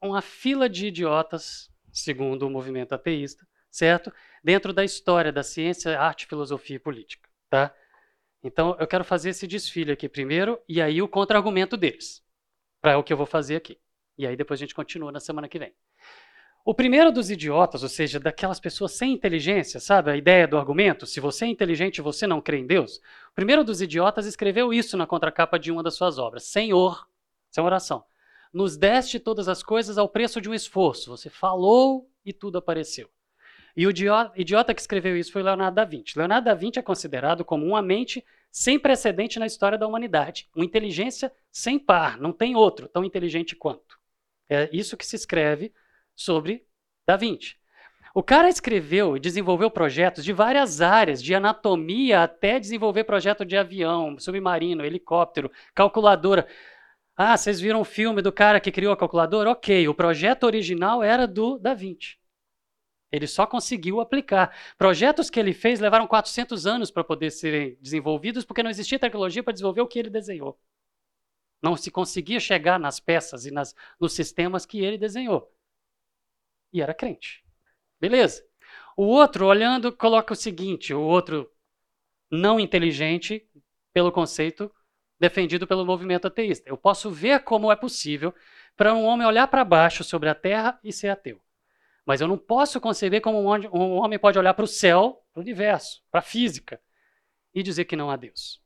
[0.00, 4.12] uma fila de idiotas, segundo o movimento ateísta, certo?
[4.42, 7.74] Dentro da história da ciência, arte, filosofia e política, tá?
[8.42, 12.22] Então, eu quero fazer esse desfile aqui primeiro e aí o contra-argumento deles,
[12.80, 13.80] para o que eu vou fazer aqui.
[14.18, 15.74] E aí depois a gente continua na semana que vem.
[16.66, 20.10] O primeiro dos idiotas, ou seja, daquelas pessoas sem inteligência, sabe?
[20.10, 23.02] A ideia do argumento, se você é inteligente, você não crê em Deus.
[23.30, 26.44] O primeiro dos idiotas escreveu isso na contracapa de uma das suas obras.
[26.44, 27.06] Senhor,
[27.50, 28.02] isso é uma oração.
[28.50, 31.10] Nos deste todas as coisas ao preço de um esforço.
[31.10, 33.10] Você falou e tudo apareceu.
[33.76, 36.16] E o idiota que escreveu isso foi Leonardo da Vinci.
[36.16, 40.48] Leonardo da Vinci é considerado como uma mente sem precedente na história da humanidade.
[40.56, 43.98] Uma inteligência sem par, não tem outro tão inteligente quanto.
[44.48, 45.70] É isso que se escreve
[46.14, 46.66] sobre
[47.06, 47.56] Da Vinci.
[48.16, 53.56] O cara escreveu e desenvolveu projetos de várias áreas, de anatomia até desenvolver projeto de
[53.56, 56.46] avião, submarino, helicóptero, calculadora.
[57.16, 59.50] Ah, vocês viram o filme do cara que criou a calculadora?
[59.50, 62.16] Ok, o projeto original era do Da Vinci.
[63.10, 64.56] Ele só conseguiu aplicar.
[64.78, 69.42] Projetos que ele fez levaram 400 anos para poder serem desenvolvidos, porque não existia tecnologia
[69.42, 70.56] para desenvolver o que ele desenhou.
[71.60, 75.53] Não se conseguia chegar nas peças e nas, nos sistemas que ele desenhou
[76.74, 77.42] e era crente.
[78.00, 78.44] Beleza.
[78.96, 81.50] O outro, olhando, coloca o seguinte: o outro
[82.30, 83.48] não inteligente,
[83.92, 84.70] pelo conceito
[85.18, 86.68] defendido pelo movimento ateísta.
[86.68, 88.34] Eu posso ver como é possível
[88.76, 91.40] para um homem olhar para baixo sobre a terra e ser ateu.
[92.04, 95.42] Mas eu não posso conceber como um homem pode olhar para o céu, para o
[95.42, 96.80] universo, para a física,
[97.54, 98.62] e dizer que não há Deus.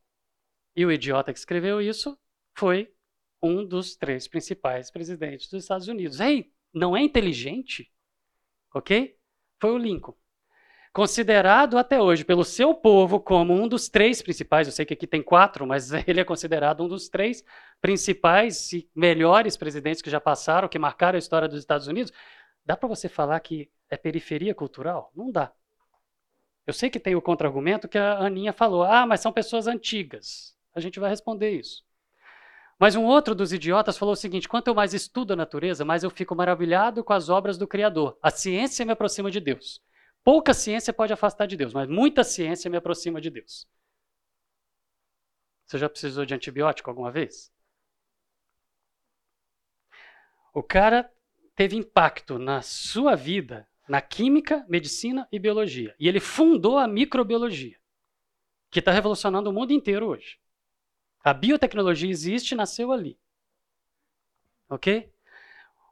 [0.74, 2.18] E o idiota que escreveu isso
[2.56, 2.92] foi
[3.40, 6.18] um dos três principais presidentes dos Estados Unidos.
[6.18, 7.92] Ei, não é inteligente?
[8.74, 9.16] Ok?
[9.60, 10.14] Foi o Lincoln.
[10.92, 15.06] Considerado até hoje pelo seu povo como um dos três principais, eu sei que aqui
[15.06, 17.44] tem quatro, mas ele é considerado um dos três
[17.80, 22.12] principais e melhores presidentes que já passaram, que marcaram a história dos Estados Unidos.
[22.64, 25.12] Dá para você falar que é periferia cultural?
[25.14, 25.52] Não dá.
[26.66, 28.82] Eu sei que tem o contra-argumento que a Aninha falou.
[28.82, 30.54] Ah, mas são pessoas antigas.
[30.74, 31.82] A gente vai responder isso.
[32.78, 36.04] Mas um outro dos idiotas falou o seguinte: quanto eu mais estudo a natureza, mais
[36.04, 38.18] eu fico maravilhado com as obras do Criador.
[38.22, 39.82] A ciência me aproxima de Deus.
[40.22, 43.66] Pouca ciência pode afastar de Deus, mas muita ciência me aproxima de Deus.
[45.66, 47.52] Você já precisou de antibiótico alguma vez?
[50.54, 51.10] O cara
[51.54, 55.94] teve impacto na sua vida na química, medicina e biologia.
[55.98, 57.76] E ele fundou a microbiologia,
[58.70, 60.38] que está revolucionando o mundo inteiro hoje.
[61.22, 63.18] A biotecnologia existe nasceu ali.
[64.68, 65.10] Ok?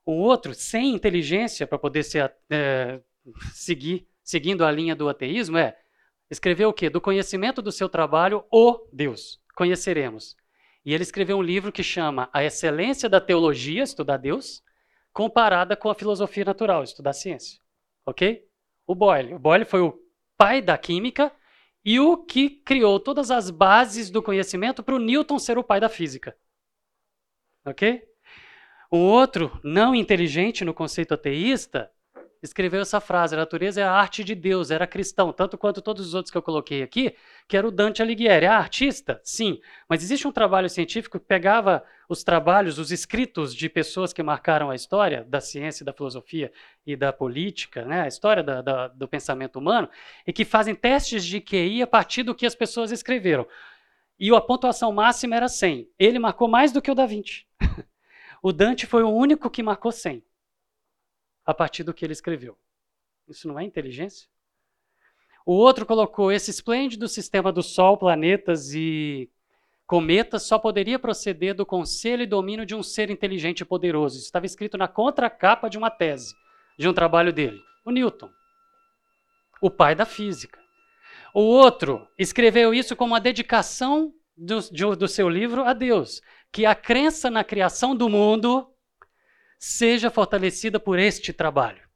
[0.07, 3.01] Um outro, sem inteligência para poder ser, é,
[3.53, 5.77] seguir, seguindo a linha do ateísmo, é
[6.31, 6.89] escrever o quê?
[6.89, 9.40] Do conhecimento do seu trabalho, o Deus.
[9.55, 10.36] Conheceremos.
[10.85, 14.62] E ele escreveu um livro que chama A Excelência da Teologia, estudar Deus,
[15.12, 17.59] comparada com a filosofia natural, estudar ciência.
[18.05, 18.47] Ok?
[18.86, 19.35] O Boyle.
[19.35, 19.98] O Boyle foi o
[20.36, 21.32] pai da química
[21.87, 25.79] e o que criou todas as bases do conhecimento para o Newton ser o pai
[25.79, 26.37] da física.
[27.65, 28.03] Ok?
[28.93, 31.89] Um outro, não inteligente no conceito ateísta,
[32.47, 36.06] escreveu essa frase: a natureza é a arte de Deus, era cristão, tanto quanto todos
[36.06, 37.14] os outros que eu coloquei aqui,
[37.47, 38.47] que era o Dante Alighieri.
[38.47, 39.20] É artista?
[39.23, 44.23] Sim, mas existe um trabalho científico que pegava os trabalhos, os escritos de pessoas que
[44.23, 46.52] marcaram a história da ciência, da filosofia
[46.86, 49.89] e da política, né, a história da, da, do pensamento humano,
[50.27, 53.47] e que fazem testes de QI a partir do que as pessoas escreveram.
[54.18, 55.90] E a pontuação máxima era 100.
[55.98, 57.44] Ele marcou mais do que o Da Vinci.
[58.43, 60.23] o Dante foi o único que marcou 100
[61.47, 62.59] a partir do que ele escreveu.
[63.28, 64.28] Isso não é inteligência?
[65.47, 69.31] O outro colocou esse esplêndido sistema do Sol, planetas e
[69.86, 74.16] cometas só poderia proceder do conselho e domínio de um ser inteligente e poderoso.
[74.16, 76.35] Isso estava escrito na contracapa de uma tese,
[76.77, 78.28] de um trabalho dele, o Newton,
[79.60, 80.59] o pai da física.
[81.32, 86.20] O outro escreveu isso como uma dedicação do, do seu livro a Deus,
[86.51, 88.68] que a crença na criação do mundo
[89.59, 91.87] seja fortalecida por este trabalho.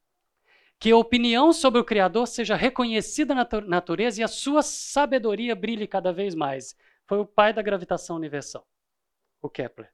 [0.78, 5.86] Que a opinião sobre o Criador seja reconhecida na natureza e a sua sabedoria brilhe
[5.86, 6.74] cada vez mais.
[7.06, 8.66] Foi o pai da gravitação universal,
[9.42, 9.92] o Kepler.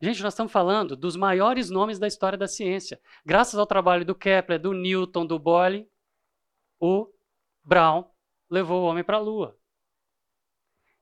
[0.00, 3.00] Gente, nós estamos falando dos maiores nomes da história da ciência.
[3.24, 5.90] Graças ao trabalho do Kepler, do Newton, do Boyle,
[6.78, 7.08] o
[7.62, 8.04] Brown
[8.50, 9.58] levou o homem para a Lua.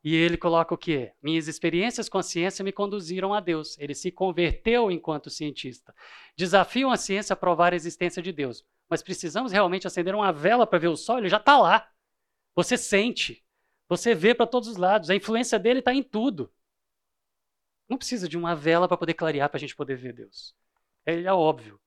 [0.04, 1.12] E ele coloca o quê?
[1.22, 3.78] Minhas experiências com a ciência me conduziram a Deus.
[3.78, 5.94] Ele se converteu enquanto cientista.
[6.36, 8.64] Desafiam a ciência a provar a existência de Deus.
[8.88, 11.18] Mas precisamos realmente acender uma vela para ver o sol?
[11.18, 11.88] Ele já está lá.
[12.54, 13.44] Você sente.
[13.88, 15.08] Você vê para todos os lados.
[15.08, 16.52] A influência dele está em tudo.
[17.88, 20.54] Não precisa de uma vela para poder clarear para a gente poder ver Deus.
[21.06, 21.80] Ele é óbvio.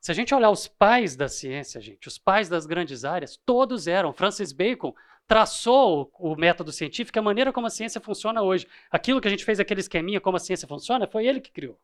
[0.00, 3.88] Se a gente olhar os pais da ciência, gente, os pais das grandes áreas, todos
[3.88, 4.12] eram.
[4.12, 4.94] Francis Bacon
[5.26, 8.66] traçou o método científico, a maneira como a ciência funciona hoje.
[8.90, 11.78] Aquilo que a gente fez, aquele esqueminha, como a ciência funciona, foi ele que criou.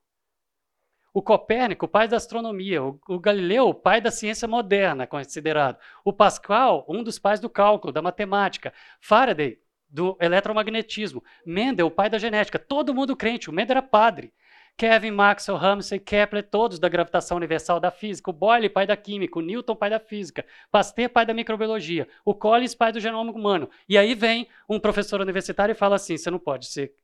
[1.15, 2.83] O Copérnico, o pai da astronomia.
[2.83, 5.79] O, Galileu, o pai da ciência moderna, considerado.
[6.05, 8.73] O Pascal, um dos pais do cálculo, da matemática.
[8.99, 11.23] Faraday, do eletromagnetismo.
[11.45, 12.59] Mendel, o pai da genética.
[12.59, 13.51] Todo mundo crente.
[13.51, 14.33] O Mendel era padre.
[14.77, 19.39] Kevin, Maxwell, Ramsey, Kepler, todos da gravitação universal da física, o Boyle, pai da química,
[19.39, 23.71] o Newton, pai da física, Pasteur, pai da microbiologia, o Collins, pai do genoma humano.
[23.89, 26.95] E aí vem um professor universitário e fala assim: você não pode ser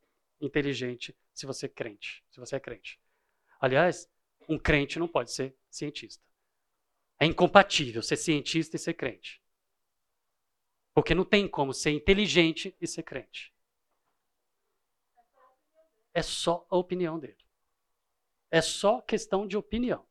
[0.41, 2.99] inteligente se você é crente, se você é crente.
[3.61, 4.09] Aliás,
[4.47, 6.23] um crente não pode ser cientista.
[7.19, 9.41] É incompatível ser cientista e ser crente.
[10.93, 13.53] Porque não tem como ser inteligente e ser crente.
[16.13, 17.37] É só a opinião dele.
[18.51, 20.05] É só questão de opinião.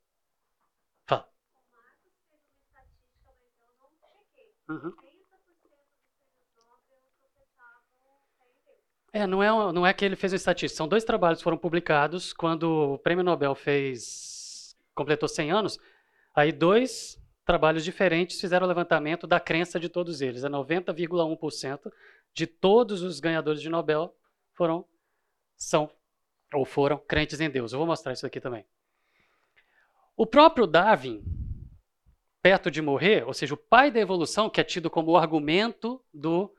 [1.07, 1.29] Fala.
[4.69, 4.95] Uhum.
[9.13, 10.77] É, não é, não é que ele fez uma estatística.
[10.77, 15.79] São dois trabalhos que foram publicados quando o Prêmio Nobel fez completou 100 anos.
[16.35, 20.45] Aí dois trabalhos diferentes fizeram o levantamento da crença de todos eles.
[20.45, 21.91] É 90,1%
[22.35, 24.15] de todos os ganhadores de Nobel
[24.53, 24.85] foram
[25.57, 25.91] são
[26.53, 27.73] ou foram crentes em Deus.
[27.73, 28.65] Eu vou mostrar isso aqui também.
[30.17, 31.23] O próprio Darwin,
[32.43, 36.53] perto de morrer, ou seja, o pai da evolução, que é tido como argumento do,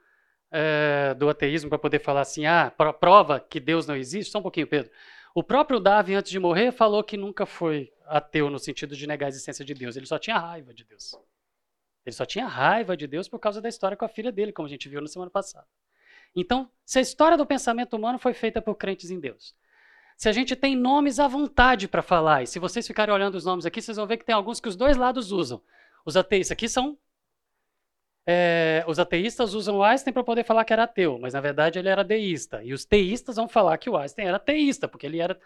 [0.52, 4.32] é, do ateísmo para poder falar assim, ah, prova que Deus não existe.
[4.32, 4.92] Só um pouquinho, Pedro.
[5.34, 9.28] O próprio Darwin, antes de morrer, falou que nunca foi ateu no sentido de negar
[9.28, 9.96] a existência de Deus.
[9.96, 11.16] Ele só tinha raiva de Deus.
[12.06, 14.66] Ele só tinha raiva de Deus por causa da história com a filha dele, como
[14.66, 15.68] a gente viu na semana passada.
[16.36, 19.56] Então, se a história do pensamento humano foi feita por crentes em Deus,
[20.20, 23.46] se a gente tem nomes à vontade para falar, e se vocês ficarem olhando os
[23.46, 25.62] nomes aqui, vocês vão ver que tem alguns que os dois lados usam.
[26.04, 26.98] Os ateístas aqui são.
[28.26, 31.80] É, os ateístas usam o Einstein para poder falar que era ateu, mas na verdade
[31.80, 32.62] ele era deísta.
[32.62, 35.40] E os teístas vão falar que o Einstein era teísta, porque ele era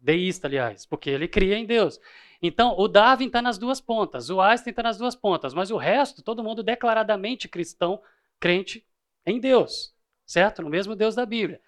[0.00, 1.98] deísta, aliás, porque ele cria em Deus.
[2.40, 5.76] Então, o Darwin está nas duas pontas, o Einstein está nas duas pontas, mas o
[5.76, 8.00] resto, todo mundo declaradamente cristão,
[8.38, 8.86] crente
[9.26, 9.96] em Deus
[10.26, 10.60] certo?
[10.60, 11.60] No mesmo Deus da Bíblia.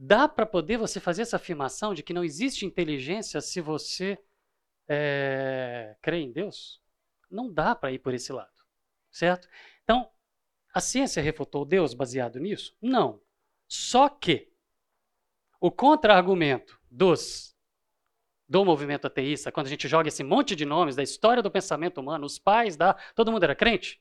[0.00, 4.16] Dá para poder você fazer essa afirmação de que não existe inteligência se você
[4.88, 6.80] é, crê em Deus?
[7.28, 8.52] Não dá para ir por esse lado,
[9.10, 9.48] certo?
[9.82, 10.08] Então,
[10.72, 12.76] a ciência refutou Deus baseado nisso?
[12.80, 13.20] Não.
[13.66, 14.52] Só que
[15.60, 17.56] o contra-argumento dos
[18.48, 22.00] do movimento ateísta, quando a gente joga esse monte de nomes da história do pensamento
[22.00, 22.94] humano, os pais da.
[23.14, 24.00] Todo mundo era crente?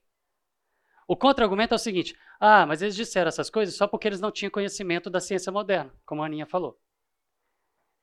[1.08, 4.32] O contra-argumento é o seguinte: ah, mas eles disseram essas coisas só porque eles não
[4.32, 6.80] tinham conhecimento da ciência moderna, como a Aninha falou.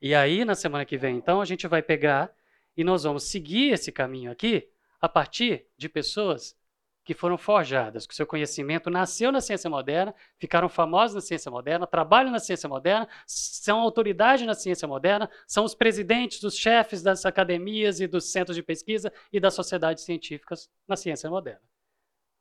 [0.01, 2.33] E aí, na semana que vem, então, a gente vai pegar
[2.75, 4.69] e nós vamos seguir esse caminho aqui
[4.99, 6.57] a partir de pessoas
[7.03, 11.85] que foram forjadas, que seu conhecimento nasceu na ciência moderna, ficaram famosos na ciência moderna,
[11.85, 17.23] trabalham na ciência moderna, são autoridade na ciência moderna, são os presidentes, os chefes das
[17.23, 21.61] academias e dos centros de pesquisa e das sociedades científicas na ciência moderna.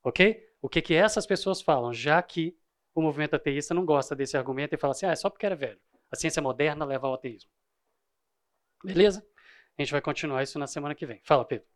[0.03, 0.43] Ok?
[0.65, 2.57] O que, que essas pessoas falam, já que
[2.95, 5.55] o movimento ateísta não gosta desse argumento e fala assim, ah, é só porque era
[5.55, 5.79] velho.
[6.11, 7.51] A ciência moderna leva ao ateísmo.
[8.83, 9.23] Beleza?
[9.77, 11.21] A gente vai continuar isso na semana que vem.
[11.23, 11.67] Fala, Pedro.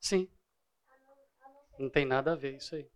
[0.00, 0.28] Sim.
[1.78, 2.88] Não tem nada a ver isso aí.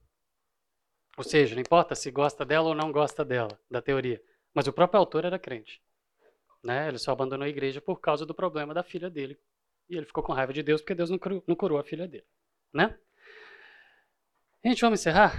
[1.18, 4.22] Ou seja, não importa se gosta dela ou não gosta dela, da teoria.
[4.54, 5.82] Mas o próprio autor era crente.
[6.62, 6.86] Né?
[6.86, 9.36] Ele só abandonou a igreja por causa do problema da filha dele.
[9.90, 12.06] E ele ficou com raiva de Deus porque Deus não curou, não curou a filha
[12.06, 12.24] dele.
[12.72, 12.96] Né?
[14.64, 15.34] Gente, vamos encerrar?